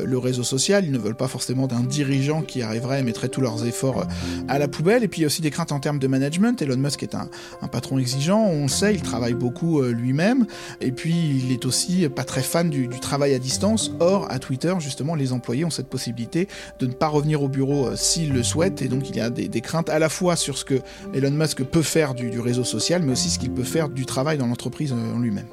le 0.04 0.18
réseau 0.18 0.44
social. 0.44 0.84
Ils 0.84 0.92
ne 0.92 0.98
veulent 0.98 1.16
pas 1.16 1.30
forcément 1.30 1.68
d'un 1.68 1.82
dirigeant 1.82 2.42
qui 2.42 2.62
arriverait 2.62 3.00
et 3.00 3.04
mettrait 3.04 3.30
tous 3.30 3.40
leurs 3.40 3.66
efforts 3.66 4.06
à 4.50 4.60
la 4.60 4.68
poubelle. 4.68 5.04
Et 5.04 5.08
puis 5.08 5.22
il 5.22 5.24
y 5.24 5.26
a 5.26 5.28
aussi 5.28 5.42
des 5.42 5.52
craintes 5.52 5.72
en 5.72 5.80
termes 5.80 6.00
de 6.00 6.08
management. 6.08 6.62
Elon 6.62 6.76
Musk 6.76 7.04
est 7.04 7.16
un, 7.16 7.30
un 7.62 7.68
patron 7.70 7.98
exigeant, 7.98 8.44
on 8.44 8.64
le 8.64 8.68
sait, 8.68 8.94
il 8.94 9.02
travaille 9.02 9.34
beaucoup 9.34 9.82
lui-même. 9.82 10.46
Et 10.82 10.92
puis 10.92 11.14
il 11.14 11.54
est 11.54 11.66
aussi 11.66 12.10
pas 12.10 12.26
très 12.26 12.42
fan 12.42 12.70
du, 12.70 12.90
travail 13.00 13.34
à 13.34 13.40
distance. 13.40 13.92
Or, 14.00 14.28
à 14.30 14.40
Twitter, 14.40 14.74
justement, 14.80 15.16
les 15.16 15.32
employés 15.32 15.64
ont 15.64 15.70
cette 15.70 15.88
possibilité 15.88 16.50
de 16.80 16.88
ne 16.88 16.94
pas 16.94 17.08
revenir 17.08 17.42
au 17.42 17.48
bureau 17.48 17.96
s'ils 17.96 18.34
le 18.34 18.44
souhaitent. 18.44 18.82
Et 18.82 18.90
donc 18.90 19.10
il 19.10 19.16
y 19.16 19.22
a 19.22 19.30
des, 19.30 19.48
des, 19.48 19.62
craintes 19.62 19.90
à 19.90 20.00
la 20.00 20.10
fois 20.10 20.36
sur 20.36 20.58
ce 20.58 20.66
que 20.66 20.82
Elon 21.14 21.32
Musk 21.32 21.64
peut 21.64 21.82
faire 21.82 22.14
du, 22.14 22.30
du 22.30 22.40
réseau 22.40 22.65
social, 22.66 23.02
mais 23.04 23.14
aussi 23.14 23.30
ce 23.30 23.40
qu'il 23.40 23.52
peut 23.52 23.64
faire 23.64 23.90
du 23.90 24.06
travail 24.06 24.38
dans 24.38 24.48
l'entreprise 24.48 24.94
en 24.94 25.20
lui-même. 25.20 25.48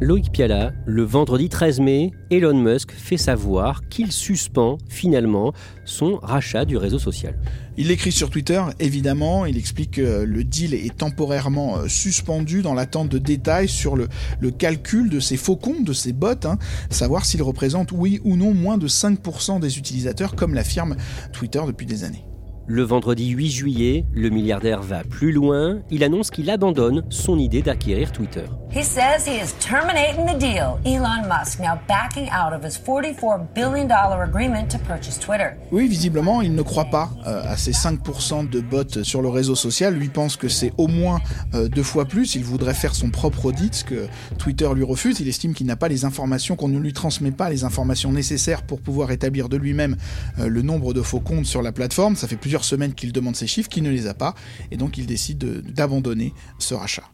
Loïc 0.00 0.30
Piala, 0.30 0.72
le 0.86 1.02
vendredi 1.02 1.48
13 1.48 1.80
mai, 1.80 2.12
Elon 2.30 2.54
Musk 2.54 2.92
fait 2.92 3.16
savoir 3.16 3.88
qu'il 3.88 4.12
suspend 4.12 4.78
finalement 4.88 5.52
son 5.84 6.18
rachat 6.22 6.64
du 6.64 6.76
réseau 6.76 7.00
social. 7.00 7.36
Il 7.76 7.88
l'écrit 7.88 8.12
sur 8.12 8.30
Twitter, 8.30 8.62
évidemment, 8.78 9.44
il 9.44 9.58
explique 9.58 9.92
que 9.92 10.22
le 10.22 10.44
deal 10.44 10.74
est 10.74 10.96
temporairement 10.96 11.78
euh, 11.78 11.88
suspendu 11.88 12.62
dans 12.62 12.74
l'attente 12.74 13.08
de 13.08 13.18
détails 13.18 13.66
sur 13.66 13.96
le, 13.96 14.06
calcul 14.52 15.10
de 15.10 15.18
ces 15.18 15.36
faux 15.36 15.56
comptes, 15.56 15.84
de 15.84 15.92
ces 15.92 16.12
bots, 16.12 16.28
hein, 16.44 16.58
savoir 16.90 17.24
s'ils 17.24 17.42
représentent 17.42 17.90
oui 17.90 18.20
ou 18.22 18.36
non 18.36 18.54
moins 18.54 18.78
de 18.78 18.86
5% 18.86 19.58
des 19.58 19.78
utilisateurs, 19.78 20.36
comme 20.36 20.54
l'affirme 20.54 20.96
Twitter 21.32 21.62
depuis 21.66 21.86
des 21.86 22.04
années. 22.04 22.24
Le 22.70 22.82
vendredi 22.82 23.30
8 23.30 23.50
juillet, 23.50 24.04
le 24.12 24.28
milliardaire 24.28 24.82
va 24.82 25.02
plus 25.02 25.32
loin. 25.32 25.78
Il 25.90 26.04
annonce 26.04 26.30
qu'il 26.30 26.50
abandonne 26.50 27.02
son 27.08 27.38
idée 27.38 27.62
d'acquérir 27.62 28.12
Twitter. 28.12 28.44
He 28.70 28.84
says 28.84 29.26
he 29.26 29.40
is 29.40 29.54
terminating 29.58 30.26
the 30.26 30.38
deal. 30.38 30.78
Elon 30.84 31.26
Musk 31.26 31.60
now 31.60 31.78
backing 31.88 32.28
out 32.28 32.52
of 32.52 32.62
his 32.62 32.76
44 32.76 33.54
billion 33.54 33.86
dollar 33.88 34.22
agreement 34.22 34.68
to 34.68 34.78
purchase 34.80 35.18
Twitter. 35.18 35.52
Oui, 35.72 35.88
visiblement, 35.88 36.42
il 36.42 36.54
ne 36.54 36.60
croit 36.60 36.84
pas 36.84 37.10
euh, 37.26 37.42
à 37.50 37.56
ces 37.56 37.72
5% 37.72 38.50
de 38.50 38.60
bots 38.60 39.02
sur 39.02 39.22
le 39.22 39.30
réseau 39.30 39.54
social. 39.54 39.94
Lui 39.94 40.10
pense 40.10 40.36
que 40.36 40.48
c'est 40.48 40.74
au 40.76 40.86
moins 40.86 41.20
euh, 41.54 41.68
deux 41.68 41.82
fois 41.82 42.04
plus. 42.04 42.34
Il 42.34 42.44
voudrait 42.44 42.74
faire 42.74 42.94
son 42.94 43.08
propre 43.08 43.46
audit, 43.46 43.74
ce 43.74 43.84
que 43.84 44.06
Twitter 44.36 44.68
lui 44.74 44.84
refuse. 44.84 45.18
Il 45.20 45.28
estime 45.28 45.54
qu'il 45.54 45.66
n'a 45.66 45.76
pas 45.76 45.88
les 45.88 46.04
informations, 46.04 46.54
qu'on 46.54 46.68
ne 46.68 46.78
lui 46.78 46.92
transmet 46.92 47.30
pas 47.30 47.48
les 47.48 47.64
informations 47.64 48.12
nécessaires 48.12 48.60
pour 48.60 48.82
pouvoir 48.82 49.10
établir 49.10 49.48
de 49.48 49.56
lui-même 49.56 49.96
euh, 50.38 50.48
le 50.48 50.60
nombre 50.60 50.92
de 50.92 51.00
faux 51.00 51.20
comptes 51.20 51.46
sur 51.46 51.62
la 51.62 51.72
plateforme. 51.72 52.14
Ça 52.14 52.28
fait 52.28 52.36
plusieurs 52.36 52.57
semaines 52.64 52.94
qu'il 52.94 53.12
demande 53.12 53.36
ces 53.36 53.46
chiffres, 53.46 53.68
qu'il 53.68 53.82
ne 53.82 53.90
les 53.90 54.06
a 54.06 54.14
pas, 54.14 54.34
et 54.70 54.76
donc 54.76 54.98
il 54.98 55.06
décide 55.06 55.38
d'abandonner 55.72 56.32
ce 56.58 56.74
rachat. 56.74 57.04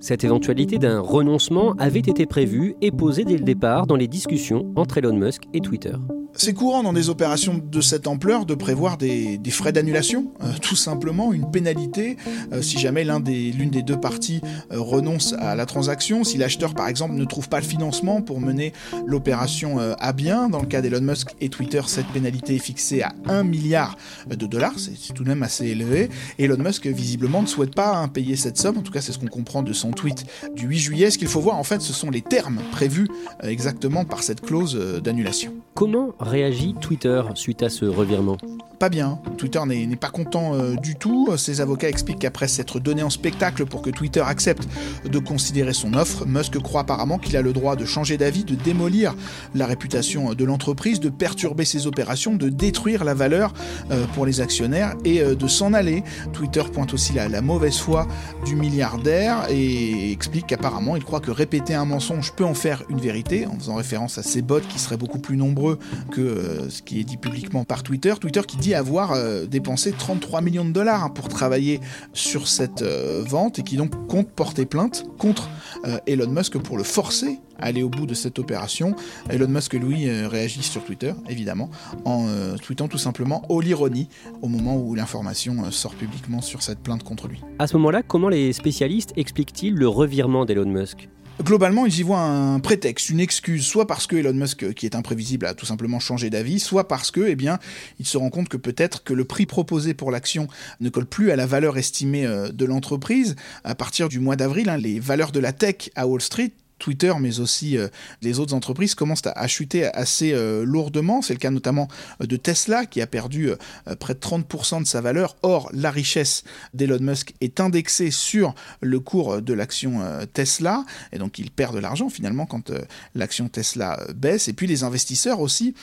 Cette 0.00 0.24
éventualité 0.24 0.78
d'un 0.78 1.00
renoncement 1.00 1.72
avait 1.78 2.00
été 2.00 2.26
prévue 2.26 2.74
et 2.80 2.90
posée 2.90 3.24
dès 3.24 3.36
le 3.36 3.44
départ 3.44 3.86
dans 3.86 3.96
les 3.96 4.08
discussions 4.08 4.72
entre 4.76 4.98
Elon 4.98 5.16
Musk 5.16 5.42
et 5.54 5.60
Twitter. 5.60 5.94
C'est 6.36 6.52
courant 6.52 6.82
dans 6.82 6.92
des 6.92 7.10
opérations 7.10 7.62
de 7.64 7.80
cette 7.80 8.08
ampleur 8.08 8.44
de 8.44 8.54
prévoir 8.54 8.96
des, 8.96 9.38
frais 9.50 9.70
d'annulation, 9.70 10.32
euh, 10.42 10.48
tout 10.60 10.74
simplement 10.74 11.32
une 11.32 11.48
pénalité 11.48 12.16
euh, 12.52 12.60
si 12.60 12.78
jamais 12.78 13.04
l'un 13.04 13.20
des, 13.20 13.52
l'une 13.52 13.70
des 13.70 13.82
deux 13.82 13.98
parties 13.98 14.40
euh, 14.72 14.80
renonce 14.80 15.32
à 15.38 15.54
la 15.54 15.64
transaction, 15.64 16.24
si 16.24 16.36
l'acheteur 16.36 16.74
par 16.74 16.88
exemple 16.88 17.14
ne 17.14 17.24
trouve 17.24 17.48
pas 17.48 17.60
le 17.60 17.64
financement 17.64 18.20
pour 18.20 18.40
mener 18.40 18.72
l'opération 19.06 19.78
à 19.78 20.12
bien. 20.12 20.48
Dans 20.48 20.60
le 20.60 20.66
cas 20.66 20.82
d'Elon 20.82 21.02
Musk 21.02 21.34
et 21.40 21.48
Twitter, 21.48 21.82
cette 21.86 22.06
pénalité 22.08 22.56
est 22.56 22.58
fixée 22.58 23.02
à 23.02 23.12
1 23.26 23.44
milliard 23.44 23.96
de 24.28 24.46
dollars, 24.46 24.74
c'est 24.78 25.14
tout 25.14 25.22
de 25.22 25.28
même 25.28 25.42
assez 25.44 25.66
élevé. 25.66 26.10
Elon 26.38 26.58
Musk 26.58 26.86
visiblement 26.86 27.42
ne 27.42 27.46
souhaite 27.46 27.74
pas 27.74 27.96
hein, 27.96 28.08
payer 28.08 28.34
cette 28.34 28.58
somme, 28.58 28.78
en 28.78 28.82
tout 28.82 28.92
cas 28.92 29.00
c'est 29.00 29.12
ce 29.12 29.18
qu'on 29.18 29.28
comprend 29.28 29.62
de 29.62 29.72
son 29.72 29.92
tweet 29.92 30.24
du 30.56 30.66
8 30.66 30.78
juillet. 30.78 31.10
Ce 31.10 31.18
qu'il 31.18 31.28
faut 31.28 31.40
voir 31.40 31.56
en 31.56 31.64
fait, 31.64 31.80
ce 31.80 31.92
sont 31.92 32.10
les 32.10 32.22
termes 32.22 32.58
prévus 32.72 33.08
exactement 33.42 34.04
par 34.04 34.22
cette 34.24 34.40
clause 34.40 34.74
d'annulation. 35.02 35.54
Comment 35.74 36.12
réagit 36.24 36.74
Twitter 36.74 37.22
suite 37.34 37.62
à 37.62 37.68
ce 37.68 37.84
revirement 37.84 38.36
Pas 38.84 38.90
bien. 38.90 39.18
Twitter 39.38 39.60
n'est 39.64 39.96
pas 39.96 40.10
content 40.10 40.54
euh, 40.54 40.74
du 40.76 40.94
tout. 40.94 41.34
Ses 41.38 41.62
avocats 41.62 41.88
expliquent 41.88 42.18
qu'après 42.18 42.48
s'être 42.48 42.80
donné 42.80 43.02
en 43.02 43.08
spectacle 43.08 43.64
pour 43.64 43.80
que 43.80 43.88
Twitter 43.88 44.20
accepte 44.20 44.68
de 45.10 45.18
considérer 45.18 45.72
son 45.72 45.94
offre, 45.94 46.26
Musk 46.26 46.58
croit 46.58 46.82
apparemment 46.82 47.16
qu'il 47.16 47.34
a 47.38 47.40
le 47.40 47.54
droit 47.54 47.76
de 47.76 47.86
changer 47.86 48.18
d'avis, 48.18 48.44
de 48.44 48.54
démolir 48.54 49.14
la 49.54 49.66
réputation 49.66 50.34
de 50.34 50.44
l'entreprise, 50.44 51.00
de 51.00 51.08
perturber 51.08 51.64
ses 51.64 51.86
opérations, 51.86 52.34
de 52.34 52.50
détruire 52.50 53.04
la 53.04 53.14
valeur 53.14 53.54
euh, 53.90 54.04
pour 54.14 54.26
les 54.26 54.42
actionnaires 54.42 54.94
et 55.06 55.22
euh, 55.22 55.34
de 55.34 55.48
s'en 55.48 55.72
aller. 55.72 56.04
Twitter 56.34 56.62
pointe 56.70 56.92
aussi 56.92 57.14
la, 57.14 57.30
la 57.30 57.40
mauvaise 57.40 57.78
foi 57.78 58.06
du 58.44 58.54
milliardaire 58.54 59.46
et 59.48 60.12
explique 60.12 60.48
qu'apparemment 60.48 60.94
il 60.96 61.04
croit 61.04 61.20
que 61.20 61.30
répéter 61.30 61.72
un 61.72 61.86
mensonge 61.86 62.34
peut 62.34 62.44
en 62.44 62.52
faire 62.52 62.82
une 62.90 63.00
vérité, 63.00 63.46
en 63.46 63.58
faisant 63.58 63.76
référence 63.76 64.18
à 64.18 64.22
ses 64.22 64.42
bots 64.42 64.60
qui 64.60 64.78
seraient 64.78 64.98
beaucoup 64.98 65.20
plus 65.20 65.38
nombreux 65.38 65.78
que 66.10 66.68
ce 66.68 66.82
qui 66.82 67.00
est 67.00 67.04
dit 67.04 67.16
publiquement 67.16 67.64
par 67.64 67.82
Twitter. 67.82 68.12
Twitter 68.20 68.42
qui 68.46 68.58
dit 68.58 68.73
avoir 68.74 69.12
euh, 69.12 69.46
dépensé 69.46 69.92
33 69.92 70.40
millions 70.40 70.64
de 70.64 70.70
dollars 70.70 71.04
hein, 71.04 71.10
pour 71.10 71.28
travailler 71.28 71.80
sur 72.12 72.48
cette 72.48 72.82
euh, 72.82 73.22
vente 73.26 73.58
et 73.58 73.62
qui 73.62 73.76
donc 73.76 74.06
compte 74.06 74.28
porter 74.28 74.66
plainte 74.66 75.04
contre 75.18 75.48
euh, 75.84 75.98
Elon 76.06 76.28
Musk 76.28 76.58
pour 76.58 76.76
le 76.76 76.84
forcer 76.84 77.40
à 77.58 77.66
aller 77.66 77.82
au 77.82 77.88
bout 77.88 78.06
de 78.06 78.14
cette 78.14 78.38
opération. 78.38 78.96
Elon 79.30 79.48
Musk, 79.48 79.74
lui, 79.74 80.10
réagit 80.10 80.62
sur 80.62 80.84
Twitter, 80.84 81.12
évidemment, 81.28 81.70
en 82.04 82.26
tweetant 82.60 82.88
tout 82.88 82.98
simplement 82.98 83.42
«Oh 83.48 83.60
l'ironie» 83.60 84.08
au 84.42 84.48
moment 84.48 84.76
où 84.76 84.96
l'information 84.96 85.70
sort 85.70 85.94
publiquement 85.94 86.40
sur 86.40 86.62
cette 86.62 86.80
plainte 86.80 87.04
contre 87.04 87.28
lui. 87.28 87.40
À 87.60 87.68
ce 87.68 87.76
moment-là, 87.76 88.02
comment 88.02 88.28
les 88.28 88.52
spécialistes 88.52 89.12
expliquent-ils 89.16 89.72
le 89.72 89.86
revirement 89.86 90.44
d'Elon 90.46 90.66
Musk? 90.66 91.08
Globalement, 91.42 91.84
ils 91.84 91.98
y 91.98 92.02
voient 92.02 92.20
un 92.20 92.60
prétexte, 92.60 93.10
une 93.10 93.20
excuse, 93.20 93.66
soit 93.66 93.86
parce 93.86 94.06
que 94.06 94.16
Elon 94.16 94.32
Musk, 94.32 94.72
qui 94.72 94.86
est 94.86 94.94
imprévisible, 94.94 95.46
a 95.46 95.54
tout 95.54 95.66
simplement 95.66 95.98
changé 95.98 96.30
d'avis, 96.30 96.60
soit 96.60 96.88
parce 96.88 97.10
que, 97.10 97.20
eh 97.26 97.34
bien, 97.34 97.58
il 97.98 98.06
se 98.06 98.16
rend 98.16 98.30
compte 98.30 98.48
que 98.48 98.56
peut-être 98.56 99.02
que 99.02 99.12
le 99.12 99.24
prix 99.24 99.44
proposé 99.44 99.94
pour 99.94 100.10
l'action 100.10 100.46
ne 100.80 100.88
colle 100.88 101.06
plus 101.06 101.32
à 101.32 101.36
la 101.36 101.44
valeur 101.44 101.76
estimée 101.76 102.26
de 102.26 102.64
l'entreprise. 102.64 103.36
À 103.64 103.74
partir 103.74 104.08
du 104.08 104.20
mois 104.20 104.36
d'avril, 104.36 104.70
hein, 104.70 104.78
les 104.78 105.00
valeurs 105.00 105.32
de 105.32 105.40
la 105.40 105.52
tech 105.52 105.90
à 105.96 106.06
Wall 106.06 106.22
Street 106.22 106.52
Twitter, 106.84 107.14
mais 107.18 107.40
aussi 107.40 107.78
euh, 107.78 107.88
les 108.20 108.40
autres 108.40 108.52
entreprises 108.52 108.94
commencent 108.94 109.22
à, 109.24 109.46
chuter 109.46 109.86
assez 109.86 110.34
euh, 110.34 110.66
lourdement. 110.66 111.22
C'est 111.22 111.32
le 111.32 111.38
cas 111.38 111.50
notamment 111.50 111.88
de 112.20 112.36
Tesla, 112.36 112.84
qui 112.84 113.00
a 113.00 113.06
perdu 113.06 113.48
euh, 113.48 113.56
près 113.98 114.12
de 114.12 114.18
30% 114.18 114.82
de 114.82 114.86
sa 114.86 115.00
valeur. 115.00 115.34
Or, 115.40 115.70
la 115.72 115.90
richesse 115.90 116.44
d'Elon 116.74 116.98
Musk 117.00 117.32
est 117.40 117.58
indexée 117.58 118.10
sur 118.10 118.54
le 118.82 119.00
cours 119.00 119.40
de 119.40 119.54
l'action 119.54 120.00
Tesla, 120.34 120.84
et 121.12 121.18
donc 121.18 121.38
il 121.38 121.50
perd 121.50 121.74
de 121.74 121.80
l'argent 121.80 122.10
finalement 122.10 122.44
quand 122.44 122.70
l'action 123.14 123.48
Tesla 123.48 123.98
baisse. 124.14 124.48
Et 124.48 124.52
puis 124.52 124.66
les 124.66 124.84
investisseurs 124.84 125.40
aussi 125.40 125.74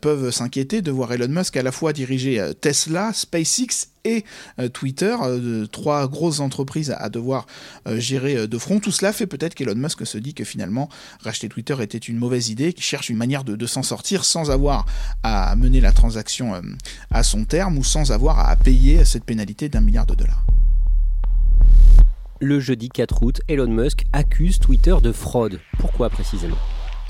peuvent 0.00 0.30
s'inquiéter 0.30 0.82
de 0.82 0.90
voir 0.90 1.12
Elon 1.12 1.28
Musk 1.28 1.56
à 1.56 1.62
la 1.62 1.72
fois 1.72 1.92
diriger 1.92 2.52
Tesla, 2.60 3.12
SpaceX 3.12 3.93
et 4.04 4.24
euh, 4.58 4.68
Twitter, 4.68 5.16
euh, 5.22 5.66
trois 5.66 6.08
grosses 6.08 6.40
entreprises 6.40 6.90
à, 6.90 6.96
à 6.96 7.08
devoir 7.08 7.46
euh, 7.88 7.98
gérer 7.98 8.46
de 8.46 8.58
front. 8.58 8.78
Tout 8.78 8.90
cela 8.90 9.12
fait 9.12 9.26
peut-être 9.26 9.54
qu'Elon 9.54 9.74
Musk 9.74 10.06
se 10.06 10.18
dit 10.18 10.34
que 10.34 10.44
finalement 10.44 10.88
racheter 11.20 11.48
Twitter 11.48 11.76
était 11.80 11.98
une 11.98 12.18
mauvaise 12.18 12.50
idée, 12.50 12.72
qu'il 12.72 12.84
cherche 12.84 13.08
une 13.08 13.16
manière 13.16 13.44
de, 13.44 13.56
de 13.56 13.66
s'en 13.66 13.82
sortir 13.82 14.24
sans 14.24 14.50
avoir 14.50 14.86
à 15.22 15.56
mener 15.56 15.80
la 15.80 15.92
transaction 15.92 16.52
à 17.10 17.22
son 17.22 17.44
terme 17.44 17.78
ou 17.78 17.84
sans 17.84 18.12
avoir 18.12 18.38
à 18.38 18.56
payer 18.56 19.04
cette 19.04 19.24
pénalité 19.24 19.68
d'un 19.68 19.80
milliard 19.80 20.06
de 20.06 20.14
dollars. 20.14 20.44
Le 22.40 22.60
jeudi 22.60 22.88
4 22.88 23.22
août, 23.22 23.40
Elon 23.48 23.68
Musk 23.68 24.04
accuse 24.12 24.58
Twitter 24.58 24.94
de 25.02 25.12
fraude. 25.12 25.60
Pourquoi 25.78 26.10
précisément? 26.10 26.56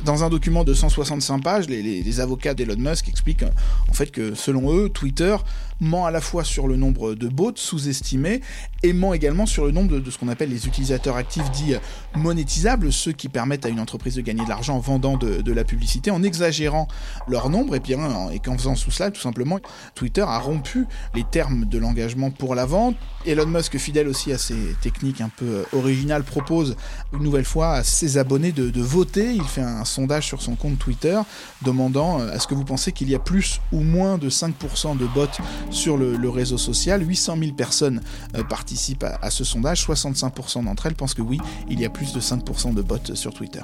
Dans 0.04 0.22
un 0.22 0.28
document 0.28 0.64
de 0.64 0.74
165 0.74 1.42
pages, 1.42 1.68
les, 1.68 1.82
les, 1.82 2.02
les 2.02 2.20
avocats 2.20 2.52
d'Elon 2.52 2.76
Musk 2.76 3.08
expliquent 3.08 3.44
en 3.88 3.92
fait 3.94 4.10
que 4.10 4.34
selon 4.34 4.76
eux, 4.76 4.90
Twitter 4.90 5.34
ment 5.80 6.06
à 6.06 6.10
la 6.10 6.20
fois 6.20 6.44
sur 6.44 6.66
le 6.66 6.76
nombre 6.76 7.14
de 7.14 7.28
bots 7.28 7.52
sous-estimés 7.54 8.40
et 8.82 8.92
ment 8.92 9.14
également 9.14 9.46
sur 9.46 9.64
le 9.64 9.72
nombre 9.72 9.98
de, 9.98 10.10
ce 10.10 10.18
qu'on 10.18 10.28
appelle 10.28 10.50
les 10.50 10.66
utilisateurs 10.66 11.16
actifs 11.16 11.50
dits 11.50 11.74
monétisables, 12.14 12.92
ceux 12.92 13.12
qui 13.12 13.28
permettent 13.28 13.66
à 13.66 13.68
une 13.68 13.80
entreprise 13.80 14.14
de 14.14 14.20
gagner 14.20 14.44
de 14.44 14.48
l'argent 14.48 14.76
en 14.76 14.80
vendant 14.80 15.16
de, 15.16 15.52
la 15.52 15.64
publicité, 15.64 16.10
en 16.10 16.22
exagérant 16.22 16.88
leur 17.28 17.48
nombre 17.48 17.76
et 17.76 17.80
puis 17.80 17.94
en, 17.94 18.30
et 18.30 18.40
qu'en 18.40 18.56
faisant 18.56 18.74
sous 18.74 18.90
cela, 18.90 19.10
tout 19.10 19.20
simplement, 19.20 19.60
Twitter 19.94 20.22
a 20.22 20.38
rompu 20.38 20.86
les 21.14 21.24
termes 21.24 21.64
de 21.64 21.78
l'engagement 21.78 22.30
pour 22.30 22.54
la 22.54 22.66
vente. 22.66 22.96
Elon 23.24 23.46
Musk, 23.46 23.78
fidèle 23.78 24.08
aussi 24.08 24.32
à 24.32 24.38
ses 24.38 24.76
techniques 24.82 25.20
un 25.20 25.30
peu 25.30 25.64
originales, 25.72 26.24
propose 26.24 26.76
une 27.12 27.22
nouvelle 27.22 27.44
fois 27.44 27.74
à 27.74 27.84
ses 27.84 28.18
abonnés 28.18 28.52
de, 28.52 28.70
de 28.70 28.80
voter. 28.82 29.32
Il 29.32 29.44
fait 29.44 29.62
un 29.62 29.84
sondage 29.84 30.26
sur 30.26 30.42
son 30.42 30.56
compte 30.56 30.78
Twitter 30.78 31.18
demandant 31.62 32.26
est-ce 32.28 32.46
que 32.46 32.54
vous 32.54 32.64
pensez 32.64 32.92
qu'il 32.92 33.08
y 33.08 33.14
a 33.14 33.18
plus 33.18 33.60
ou 33.72 33.80
moins 33.80 34.18
de 34.18 34.28
5% 34.28 34.96
de 34.96 35.06
bots 35.06 35.26
sur 35.74 35.96
le, 35.96 36.28
réseau 36.28 36.58
social. 36.58 37.06
800 37.06 37.36
000 37.38 37.52
personnes 37.52 38.00
participent 38.48 39.04
à, 39.04 39.18
à 39.20 39.30
ce 39.30 39.44
sondage. 39.44 39.86
65% 39.86 40.64
d'entre 40.64 40.86
elles 40.86 40.94
pensent 40.94 41.14
que 41.14 41.22
oui, 41.22 41.38
il 41.68 41.80
y 41.80 41.84
a 41.84 41.90
plus 41.90 42.12
de 42.12 42.20
5% 42.20 42.74
de 42.74 42.82
bots 42.82 43.14
sur 43.14 43.34
Twitter. 43.34 43.62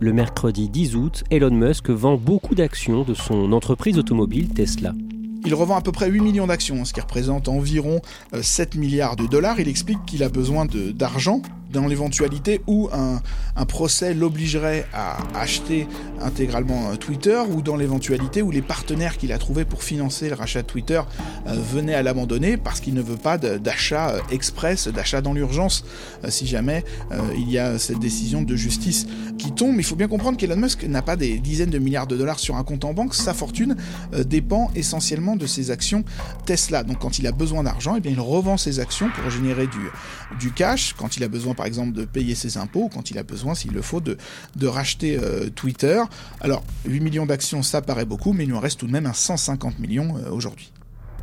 Le 0.00 0.12
mercredi 0.12 0.68
10 0.68 0.96
août, 0.96 1.24
Elon 1.30 1.52
Musk 1.52 1.88
vend 1.88 2.16
beaucoup 2.16 2.54
d'actions 2.54 3.04
de 3.04 3.14
son 3.14 3.52
entreprise 3.52 3.96
automobile 3.96 4.48
Tesla. 4.48 4.92
Il 5.46 5.54
revend 5.54 5.76
à 5.76 5.82
peu 5.82 5.92
près 5.92 6.10
8 6.10 6.20
millions 6.20 6.46
d'actions, 6.46 6.84
ce 6.84 6.92
qui 6.94 7.00
représente 7.00 7.48
environ 7.48 8.00
7 8.40 8.76
milliards 8.76 9.14
de 9.14 9.26
dollars. 9.26 9.60
Il 9.60 9.68
explique 9.68 9.98
qu'il 10.06 10.22
a 10.22 10.30
besoin 10.30 10.66
d'argent 10.66 11.42
dans 11.74 11.86
l'éventualité 11.86 12.62
où 12.66 12.88
un, 12.92 13.20
procès 13.66 14.14
l'obligerait 14.14 14.86
à 14.92 15.16
acheter 15.34 15.88
intégralement 16.20 16.90
euh, 16.90 16.96
Twitter, 16.96 17.40
ou 17.50 17.60
dans 17.60 17.76
l'éventualité 17.76 18.42
où 18.42 18.50
les 18.50 18.62
partenaires 18.62 19.16
qu'il 19.16 19.32
a 19.32 19.38
trouvés 19.38 19.64
pour 19.64 19.82
financer 19.82 20.28
le 20.28 20.34
rachat 20.34 20.62
de 20.62 20.66
Twitter 20.66 21.00
euh, 21.46 21.54
venaient 21.72 21.94
à 21.94 22.02
l'abandonner 22.02 22.56
parce 22.56 22.80
qu'il 22.80 22.94
ne 22.94 23.02
veut 23.02 23.16
pas 23.16 23.38
d'achat 23.38 24.10
euh, 24.10 24.20
express, 24.30 24.86
d'achat 24.88 25.20
dans 25.20 25.32
l'urgence, 25.32 25.84
si 26.28 26.46
jamais 26.46 26.84
il 27.36 27.50
y 27.50 27.58
a 27.58 27.78
cette 27.78 27.98
décision 27.98 28.42
de 28.42 28.54
justice 28.54 29.06
qui 29.38 29.52
tombe. 29.52 29.76
Il 29.78 29.84
faut 29.84 29.96
bien 29.96 30.08
comprendre 30.08 30.38
qu'Elon 30.38 30.56
Musk 30.56 30.84
n'a 30.84 31.02
pas 31.02 31.16
des 31.16 31.38
dizaines 31.38 31.70
de 31.70 31.78
milliards 31.78 32.06
de 32.06 32.16
dollars 32.16 32.38
sur 32.38 32.56
un 32.56 32.64
compte 32.64 32.84
en 32.84 32.94
banque, 32.94 33.14
sa 33.14 33.34
fortune 33.34 33.76
dépend 34.24 34.70
essentiellement 34.74 35.36
de 35.36 35.46
ses 35.46 35.70
actions 35.70 36.04
Tesla. 36.46 36.84
Donc 36.84 36.98
quand 37.00 37.18
il 37.18 37.26
a 37.26 37.32
besoin 37.32 37.62
d'argent, 37.64 37.96
eh 37.96 38.08
il 38.08 38.20
revend 38.20 38.56
ses 38.56 38.78
actions 38.78 39.08
pour 39.10 39.30
générer 39.30 39.66
du, 39.66 39.90
du 40.38 40.52
cash. 40.52 40.94
Quand 40.96 41.16
il 41.16 41.24
a 41.24 41.28
besoin 41.28 41.54
par 41.54 41.63
par 41.64 41.68
exemple 41.68 41.92
de 41.92 42.04
payer 42.04 42.34
ses 42.34 42.58
impôts 42.58 42.90
quand 42.92 43.10
il 43.10 43.16
a 43.16 43.22
besoin, 43.22 43.54
s'il 43.54 43.72
le 43.72 43.80
faut, 43.80 44.02
de, 44.02 44.18
racheter 44.66 45.16
euh, 45.18 45.48
Twitter. 45.48 46.02
Alors 46.42 46.62
8 46.84 47.00
millions 47.00 47.24
d'actions, 47.24 47.62
ça 47.62 47.80
paraît 47.80 48.04
beaucoup, 48.04 48.34
mais 48.34 48.44
il 48.44 48.50
nous 48.50 48.56
en 48.56 48.60
reste 48.60 48.80
tout 48.80 48.86
de 48.86 48.92
même 48.92 49.06
un 49.06 49.14
150 49.14 49.78
millions 49.78 50.14
euh, 50.18 50.28
aujourd'hui. 50.28 50.74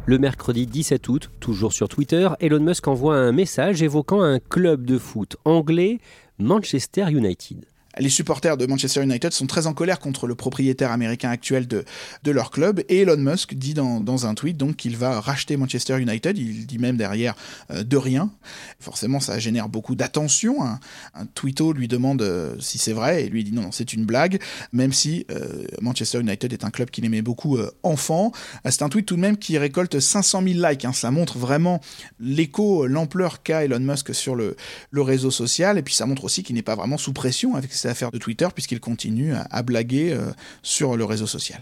Le 0.07 0.17
mercredi 0.17 0.65
17 0.65 1.07
août, 1.09 1.29
toujours 1.39 1.73
sur 1.73 1.89
Twitter, 1.89 2.27
Elon 2.39 2.59
Musk 2.59 2.87
envoie 2.87 3.17
un 3.17 3.31
message 3.31 3.83
évoquant 3.83 4.23
un 4.23 4.39
club 4.39 4.83
de 4.83 4.97
foot 4.97 5.37
anglais, 5.45 5.99
Manchester 6.39 7.11
United 7.11 7.67
les 7.97 8.09
supporters 8.09 8.57
de 8.57 8.65
Manchester 8.65 9.03
United 9.03 9.33
sont 9.33 9.47
très 9.47 9.67
en 9.67 9.73
colère 9.73 9.99
contre 9.99 10.27
le 10.27 10.35
propriétaire 10.35 10.91
américain 10.91 11.29
actuel 11.29 11.67
de, 11.67 11.83
de 12.23 12.31
leur 12.31 12.51
club. 12.51 12.83
Et 12.89 12.99
Elon 12.99 13.17
Musk 13.17 13.53
dit 13.53 13.73
dans, 13.73 13.99
dans 13.99 14.25
un 14.25 14.33
tweet 14.33 14.57
donc 14.57 14.77
qu'il 14.77 14.95
va 14.95 15.19
racheter 15.19 15.57
Manchester 15.57 15.99
United. 15.99 16.37
Il 16.37 16.65
dit 16.65 16.79
même 16.79 16.97
derrière 16.97 17.35
euh, 17.69 17.83
de 17.83 17.97
rien. 17.97 18.31
Forcément, 18.79 19.19
ça 19.19 19.39
génère 19.39 19.67
beaucoup 19.67 19.95
d'attention. 19.95 20.63
Un, 20.63 20.79
un 21.13 21.25
tweeto 21.25 21.73
lui 21.73 21.87
demande 21.87 22.21
euh, 22.21 22.55
si 22.59 22.77
c'est 22.77 22.93
vrai 22.93 23.25
et 23.25 23.29
lui 23.29 23.43
dit 23.43 23.51
non, 23.51 23.63
non 23.63 23.71
c'est 23.71 23.93
une 23.93 24.05
blague. 24.05 24.41
Même 24.71 24.93
si 24.93 25.25
euh, 25.31 25.65
Manchester 25.81 26.21
United 26.21 26.53
est 26.53 26.63
un 26.63 26.69
club 26.71 26.89
qu'il 26.89 27.03
aimait 27.05 27.21
beaucoup 27.21 27.57
enfant. 27.83 28.31
c'est 28.65 28.81
un 28.81 28.89
tweet 28.89 29.05
tout 29.05 29.15
de 29.15 29.21
même 29.21 29.37
qui 29.37 29.57
récolte 29.57 29.99
500 29.99 30.43
000 30.43 30.67
likes. 30.67 30.85
Hein. 30.85 30.93
Ça 30.93 31.11
montre 31.11 31.37
vraiment 31.37 31.81
l'écho, 32.19 32.87
l'ampleur 32.87 33.43
qu'a 33.43 33.65
Elon 33.65 33.79
Musk 33.79 34.15
sur 34.15 34.35
le, 34.35 34.55
le 34.91 35.01
réseau 35.01 35.31
social. 35.31 35.77
Et 35.77 35.81
puis 35.81 35.93
ça 35.93 36.05
montre 36.05 36.23
aussi 36.23 36.43
qu'il 36.43 36.55
n'est 36.55 36.61
pas 36.61 36.75
vraiment 36.75 36.97
sous 36.97 37.13
pression 37.13 37.55
avec 37.55 37.73
ses 37.81 37.89
affaires 37.89 38.11
de 38.11 38.17
Twitter 38.17 38.47
puisqu'il 38.53 38.79
continue 38.79 39.33
à, 39.33 39.63
blaguer 39.63 40.13
euh, 40.13 40.31
sur 40.61 40.95
le 40.95 41.05
réseau 41.05 41.27
social. 41.27 41.61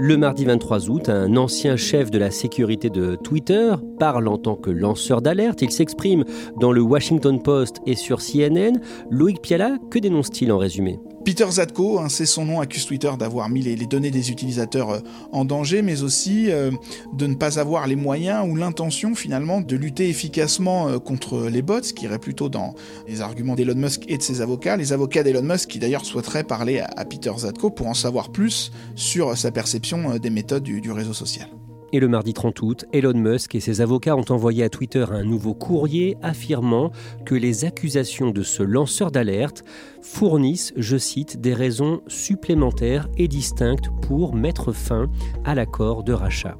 Le 0.00 0.16
mardi 0.16 0.44
23 0.44 0.90
août, 0.90 1.08
un 1.08 1.36
ancien 1.36 1.76
chef 1.76 2.12
de 2.12 2.18
la 2.18 2.30
sécurité 2.30 2.88
de 2.88 3.16
Twitter 3.16 3.74
parle 3.98 4.28
en 4.28 4.38
tant 4.38 4.54
que 4.54 4.70
lanceur 4.70 5.22
d'alerte. 5.22 5.60
Il 5.60 5.72
s'exprime 5.72 6.24
dans 6.60 6.70
le 6.70 6.80
Washington 6.80 7.42
Post 7.42 7.78
et 7.84 7.96
sur 7.96 8.20
CNN. 8.20 8.80
Loïc 9.10 9.42
Piala, 9.42 9.76
que 9.90 9.98
dénonce-t-il 9.98 10.52
en 10.52 10.58
résumé? 10.58 11.00
Peter 11.28 11.50
Zatko, 11.50 11.98
hein, 11.98 12.08
c'est 12.08 12.24
son 12.24 12.46
nom, 12.46 12.58
accuse 12.58 12.86
Twitter 12.86 13.10
d'avoir 13.18 13.50
mis 13.50 13.60
les, 13.60 13.76
données 13.84 14.10
des 14.10 14.30
utilisateurs 14.30 14.90
euh, 14.92 15.00
en 15.30 15.44
danger, 15.44 15.82
mais 15.82 16.02
aussi 16.02 16.50
euh, 16.50 16.70
de 17.12 17.26
ne 17.26 17.34
pas 17.34 17.58
avoir 17.58 17.86
les 17.86 17.96
moyens 17.96 18.48
ou 18.48 18.56
l'intention 18.56 19.14
finalement 19.14 19.60
de 19.60 19.76
lutter 19.76 20.08
efficacement 20.08 20.88
euh, 20.88 20.98
contre 20.98 21.50
les 21.50 21.60
bots, 21.60 21.82
ce 21.82 21.92
qui 21.92 22.06
irait 22.06 22.18
plutôt 22.18 22.48
dans 22.48 22.74
les 23.06 23.20
arguments 23.20 23.56
d'Elon 23.56 23.74
Musk 23.74 24.04
et 24.08 24.16
de 24.16 24.22
ses 24.22 24.40
avocats. 24.40 24.78
Les 24.78 24.94
avocats 24.94 25.22
d'Elon 25.22 25.42
Musk 25.42 25.68
qui 25.68 25.78
d'ailleurs 25.78 26.06
souhaiteraient 26.06 26.44
parler 26.44 26.80
à, 26.80 27.04
Peter 27.04 27.32
Zatko 27.36 27.68
pour 27.68 27.88
en 27.88 27.94
savoir 27.94 28.32
plus 28.32 28.72
sur 28.94 29.36
sa 29.36 29.50
perception 29.50 30.16
des 30.16 30.30
méthodes 30.30 30.62
du 30.62 30.90
réseau 30.90 31.12
social. 31.12 31.50
Et 31.92 32.00
le 32.00 32.08
mardi 32.08 32.34
30 32.34 32.60
août, 32.60 32.84
Elon 32.92 33.14
Musk 33.14 33.54
et 33.54 33.60
ses 33.60 33.80
avocats 33.80 34.14
ont 34.14 34.24
envoyé 34.28 34.62
à 34.62 34.68
Twitter 34.68 35.06
un 35.10 35.24
nouveau 35.24 35.54
courrier 35.54 36.18
affirmant 36.22 36.90
que 37.24 37.34
les 37.34 37.64
accusations 37.64 38.30
de 38.30 38.42
ce 38.42 38.62
lanceur 38.62 39.10
d'alerte 39.10 39.64
fournissent, 40.02 40.74
je 40.76 40.98
cite, 40.98 41.40
des 41.40 41.54
raisons 41.54 42.02
supplémentaires 42.06 43.08
et 43.16 43.26
distinctes 43.26 43.88
pour 44.02 44.34
mettre 44.34 44.72
fin 44.72 45.06
à 45.44 45.54
l'accord 45.54 46.04
de 46.04 46.12
rachat. 46.12 46.58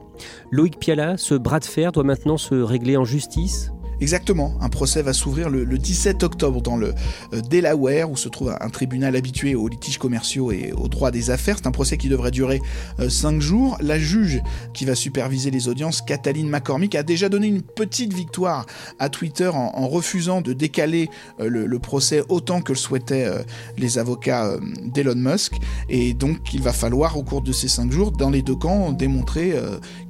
Loïc 0.50 0.78
Piala, 0.78 1.18
ce 1.18 1.34
bras 1.34 1.60
de 1.60 1.66
fer 1.66 1.92
doit 1.92 2.04
maintenant 2.04 2.38
se 2.38 2.54
régler 2.54 2.96
en 2.96 3.04
justice? 3.04 3.70
Exactement, 4.00 4.54
un 4.60 4.68
procès 4.68 5.02
va 5.02 5.12
s'ouvrir 5.12 5.50
le, 5.50 5.66
17 5.78 6.22
octobre 6.22 6.62
dans 6.62 6.76
le 6.76 6.94
euh, 7.32 7.40
Delaware 7.40 8.10
où 8.10 8.16
se 8.16 8.28
trouve 8.28 8.54
un, 8.60 8.68
tribunal 8.68 9.16
habitué 9.16 9.54
aux 9.54 9.66
litiges 9.66 9.98
commerciaux 9.98 10.52
et 10.52 10.72
aux 10.72 10.88
droits 10.88 11.10
des 11.10 11.30
affaires. 11.30 11.56
C'est 11.58 11.66
un 11.66 11.72
procès 11.72 11.96
qui 11.96 12.08
devrait 12.08 12.30
durer 12.30 12.60
5 13.08 13.34
euh, 13.34 13.40
jours. 13.40 13.76
La 13.80 13.98
juge 13.98 14.40
qui 14.72 14.84
va 14.84 14.94
superviser 14.94 15.50
les 15.50 15.68
audiences, 15.68 16.00
Kathleen 16.00 16.48
McCormick, 16.48 16.94
a 16.94 17.02
déjà 17.02 17.28
donné 17.28 17.48
une 17.48 17.62
petite 17.62 18.12
victoire 18.12 18.66
à 18.98 19.08
Twitter 19.08 19.50
en, 19.52 19.88
refusant 19.88 20.42
de 20.42 20.52
décaler 20.52 21.10
euh, 21.40 21.48
le, 21.48 21.78
procès 21.78 22.22
autant 22.28 22.60
que 22.60 22.72
le 22.72 22.78
souhaitaient 22.78 23.30
les 23.76 23.98
avocats 23.98 24.56
d'Elon 24.84 25.14
Musk. 25.14 25.54
Et 25.88 26.12
donc 26.12 26.52
il 26.52 26.60
va 26.60 26.72
falloir 26.72 27.16
au 27.16 27.22
cours 27.22 27.40
de 27.40 27.52
ces 27.52 27.68
5 27.68 27.90
jours, 27.90 28.12
dans 28.12 28.30
les 28.30 28.42
deux 28.42 28.56
camps, 28.56 28.92
démontrer 28.92 29.54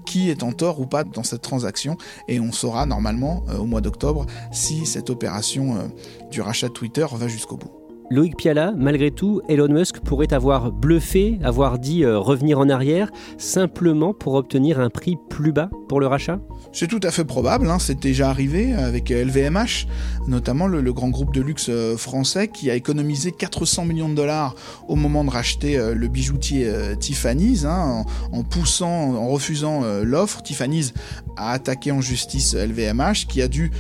qui 0.09 0.31
est 0.31 0.43
en 0.43 0.53
tort 0.53 0.81
ou 0.81 0.87
pas 0.87 1.05
dans 1.05 1.23
cette 1.23 1.43
transaction. 1.43 1.99
Et 2.29 2.41
on 2.41 2.51
saura 2.51 2.87
normalement 2.87 3.45
au 3.59 3.67
mois 3.67 3.83
d'octobre 3.83 4.27
si 4.51 4.87
cette 4.87 5.11
opération 5.11 5.77
euh, 5.77 5.89
du 6.31 6.41
rachat 6.41 6.71
Twitter 6.71 7.07
va 7.13 7.29
jusqu'au 7.29 7.59
bout. 7.59 7.78
Loïc 8.11 8.39
Piala, 8.39 8.73
malgré 8.75 9.11
tout, 9.11 9.43
Elon 9.51 9.69
Musk 9.69 10.01
pourrait 10.01 10.33
avoir 10.33 10.73
bluffé, 10.73 11.39
avoir 11.45 11.79
dit 11.79 12.05
euh, 12.05 12.19
revenir 12.19 12.59
en 12.59 12.71
arrière, 12.71 13.11
simplement 13.37 14.15
pour 14.15 14.33
obtenir 14.33 14.81
un 14.81 14.89
prix 14.89 15.19
plus 15.29 15.53
bas 15.53 15.69
pour 15.91 16.01
le 16.01 16.07
rachat? 16.07 16.39
C'est 16.73 16.87
tout 16.87 17.01
à 17.03 17.11
fait 17.11 17.27
probable, 17.27 17.71
hein. 17.71 17.79
c'est 17.79 18.01
déjà 18.01 18.31
arrivé 18.31 18.73
avec 18.73 19.11
LVMH, 19.11 19.87
notamment 20.27 20.67
le, 20.67 20.91
grand 20.91 21.11
groupe 21.11 21.35
de 21.35 21.43
luxe 21.43 21.67
euh, 21.69 21.99
français 21.99 22.49
qui 22.49 22.71
a 22.71 22.75
économisé 22.75 23.31
400 23.31 23.85
millions 23.85 24.09
de 24.09 24.15
dollars 24.15 24.55
au 24.89 24.97
moment 24.97 25.23
de 25.23 25.31
racheter 25.31 25.77
euh, 25.77 25.95
le 25.95 26.09
bijoutier 26.09 26.73
Tiffany's, 26.99 27.67
hein, 27.67 28.07
en, 28.33 28.43
poussant, 28.43 29.17
en 29.17 29.29
refusant 29.29 29.83
l'offre. 30.03 30.43
Tiffany's 30.43 30.95
a 31.37 31.53
attaqué 31.53 31.93
en 31.93 32.01
justice 32.01 32.55
LVMH 32.55 33.27
qui 33.29 33.43
a 33.43 33.49
dû 33.49 33.71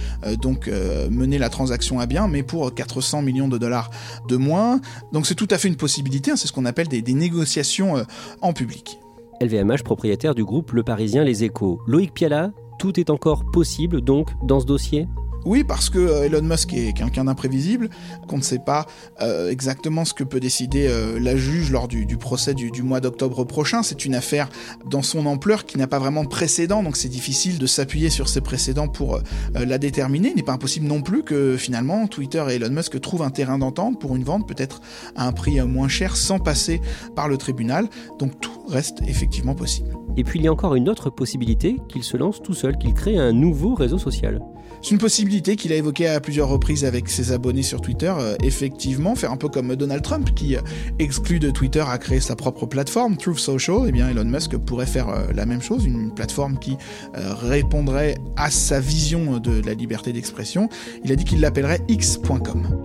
donc 0.40 0.68
mener 1.10 1.38
la 1.38 1.48
transaction 1.48 1.98
à 1.98 2.06
bien, 2.06 2.28
mais 2.28 2.42
pour 2.42 2.74
400 2.74 3.22
millions 3.22 3.48
de 3.48 3.58
dollars 3.58 3.90
de 4.28 4.36
moins. 4.36 4.80
Donc 5.12 5.26
c'est 5.26 5.34
tout 5.34 5.48
à 5.50 5.58
fait 5.58 5.68
une 5.68 5.76
possibilité, 5.76 6.30
hein. 6.30 6.36
c'est 6.36 6.46
ce 6.46 6.52
qu'on 6.52 6.66
appelle 6.66 6.88
des, 6.88 7.02
négociations 7.14 7.96
euh, 7.96 8.04
en 8.40 8.52
public. 8.52 9.00
LVMH, 9.40 9.82
propriétaire 9.84 10.34
du 10.34 10.44
groupe 10.44 10.72
Le 10.72 10.82
Parisien 10.82 11.24
Les 11.24 11.44
Échos. 11.44 11.80
Loïc 11.86 12.12
Piala, 12.12 12.52
tout 12.78 12.98
est 13.00 13.10
encore 13.10 13.44
possible 13.50 14.00
donc 14.00 14.30
dans 14.44 14.60
ce 14.60 14.66
dossier? 14.66 15.08
Oui, 15.48 15.64
parce 15.64 15.88
que 15.88 15.98
euh, 15.98 16.24
Elon 16.24 16.42
Musk 16.42 16.74
est 16.74 16.92
quelqu'un 16.92 17.24
d'imprévisible, 17.24 17.88
qu'on 18.28 18.36
ne 18.36 18.42
sait 18.42 18.58
pas 18.58 18.84
euh, 19.22 19.50
exactement 19.50 20.04
ce 20.04 20.12
que 20.12 20.22
peut 20.22 20.40
décider 20.40 20.86
euh, 20.86 21.18
la 21.18 21.36
juge 21.36 21.70
lors 21.70 21.88
du, 21.88 22.06
procès 22.18 22.52
du, 22.52 22.82
mois 22.82 23.00
d'octobre 23.00 23.44
prochain. 23.44 23.82
C'est 23.82 24.04
une 24.04 24.14
affaire 24.14 24.50
dans 24.90 25.00
son 25.00 25.24
ampleur 25.24 25.64
qui 25.64 25.78
n'a 25.78 25.86
pas 25.86 25.98
vraiment 25.98 26.22
de 26.22 26.28
précédent, 26.28 26.82
donc 26.82 26.98
c'est 26.98 27.08
difficile 27.08 27.58
de 27.58 27.66
s'appuyer 27.66 28.10
sur 28.10 28.28
ces 28.28 28.42
précédents 28.42 28.88
pour 28.88 29.20
la 29.54 29.78
déterminer. 29.78 30.28
Il 30.30 30.36
n'est 30.36 30.42
pas 30.42 30.52
impossible 30.52 30.86
non 30.86 31.00
plus 31.00 31.22
que 31.22 31.56
finalement 31.56 32.06
Twitter 32.08 32.44
et 32.50 32.56
Elon 32.56 32.70
Musk 32.70 33.00
trouvent 33.00 33.22
un 33.22 33.30
terrain 33.30 33.56
d'entente 33.56 33.98
pour 33.98 34.16
une 34.16 34.24
vente 34.24 34.46
peut-être 34.46 34.82
à 35.16 35.26
un 35.26 35.32
prix 35.32 35.60
moins 35.62 35.88
cher 35.88 36.16
sans 36.16 36.38
passer 36.38 36.82
par 37.16 37.28
le 37.28 37.38
tribunal. 37.38 37.88
Donc 38.18 38.38
tout 38.40 38.66
reste 38.68 39.00
effectivement 39.06 39.54
possible. 39.54 39.96
Et 40.18 40.24
puis 40.24 40.40
il 40.40 40.44
y 40.44 40.48
a 40.48 40.52
encore 40.52 40.74
une 40.74 40.90
autre 40.90 41.08
possibilité 41.08 41.76
qu'il 41.88 42.02
se 42.02 42.18
lance 42.18 42.42
tout 42.42 42.54
seul, 42.54 42.76
qu'il 42.76 42.92
crée 42.92 43.16
un 43.16 43.32
nouveau 43.32 43.74
réseau 43.74 43.98
social. 43.98 44.40
C'est 44.82 44.90
une 44.90 44.98
possibilité 44.98 45.56
qu'il 45.56 45.72
a 45.72 45.76
évoquée 45.76 46.06
à 46.06 46.20
plusieurs 46.20 46.48
reprises 46.48 46.84
avec 46.84 47.08
ses 47.08 47.32
abonnés 47.32 47.62
sur 47.62 47.80
Twitter. 47.80 48.12
Euh, 48.16 48.36
effectivement, 48.42 49.14
faire 49.14 49.32
un 49.32 49.36
peu 49.36 49.48
comme 49.48 49.74
Donald 49.74 50.02
Trump 50.02 50.34
qui 50.34 50.56
euh, 50.56 50.60
exclut 50.98 51.40
de 51.40 51.50
Twitter 51.50 51.84
à 51.86 51.98
créer 51.98 52.20
sa 52.20 52.36
propre 52.36 52.66
plateforme, 52.66 53.16
Truth 53.16 53.38
Social. 53.38 53.78
Eh 53.86 53.92
bien, 53.92 54.08
Elon 54.08 54.24
Musk 54.24 54.56
pourrait 54.56 54.86
faire 54.86 55.08
euh, 55.08 55.26
la 55.34 55.46
même 55.46 55.62
chose, 55.62 55.84
une 55.84 56.12
plateforme 56.14 56.58
qui 56.58 56.76
répondrait 57.14 58.16
à 58.36 58.50
sa 58.50 58.80
vision 58.80 59.38
de 59.38 59.60
la 59.64 59.74
liberté 59.74 60.12
d'expression. 60.12 60.68
Il 61.04 61.12
a 61.12 61.16
dit 61.16 61.24
qu'il 61.24 61.40
l'appellerait 61.40 61.80
x.com. 61.88 62.77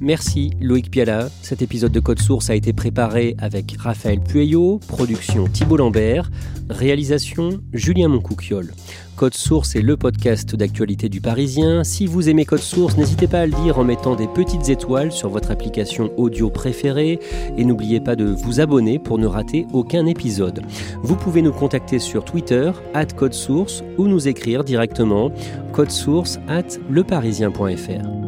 Merci 0.00 0.52
Loïc 0.60 0.90
Piala. 0.90 1.28
Cet 1.42 1.62
épisode 1.62 1.92
de 1.92 2.00
Code 2.00 2.20
Source 2.20 2.50
a 2.50 2.54
été 2.54 2.72
préparé 2.72 3.34
avec 3.38 3.76
Raphaël 3.78 4.20
Pueyo, 4.20 4.80
production 4.86 5.46
Thibault 5.46 5.76
Lambert, 5.76 6.30
réalisation 6.70 7.60
Julien 7.72 8.08
Moncouquiole. 8.08 8.72
Code 9.16 9.34
Source 9.34 9.74
est 9.74 9.82
le 9.82 9.96
podcast 9.96 10.54
d'actualité 10.54 11.08
du 11.08 11.20
Parisien. 11.20 11.82
Si 11.82 12.06
vous 12.06 12.28
aimez 12.28 12.44
Code 12.44 12.60
Source, 12.60 12.96
n'hésitez 12.96 13.26
pas 13.26 13.40
à 13.40 13.46
le 13.46 13.52
dire 13.64 13.80
en 13.80 13.84
mettant 13.84 14.14
des 14.14 14.28
petites 14.28 14.68
étoiles 14.68 15.10
sur 15.10 15.28
votre 15.28 15.50
application 15.50 16.12
audio 16.16 16.50
préférée 16.50 17.18
et 17.56 17.64
n'oubliez 17.64 17.98
pas 17.98 18.14
de 18.14 18.26
vous 18.26 18.60
abonner 18.60 19.00
pour 19.00 19.18
ne 19.18 19.26
rater 19.26 19.66
aucun 19.72 20.06
épisode. 20.06 20.62
Vous 21.02 21.16
pouvez 21.16 21.42
nous 21.42 21.52
contacter 21.52 21.98
sur 21.98 22.24
Twitter, 22.24 22.70
at 22.94 23.06
Code 23.06 23.34
Source, 23.34 23.82
ou 23.96 24.06
nous 24.06 24.28
écrire 24.28 24.62
directement 24.62 25.32
codesource 25.72 26.38
at 26.46 26.78
leparisien.fr. 26.88 28.27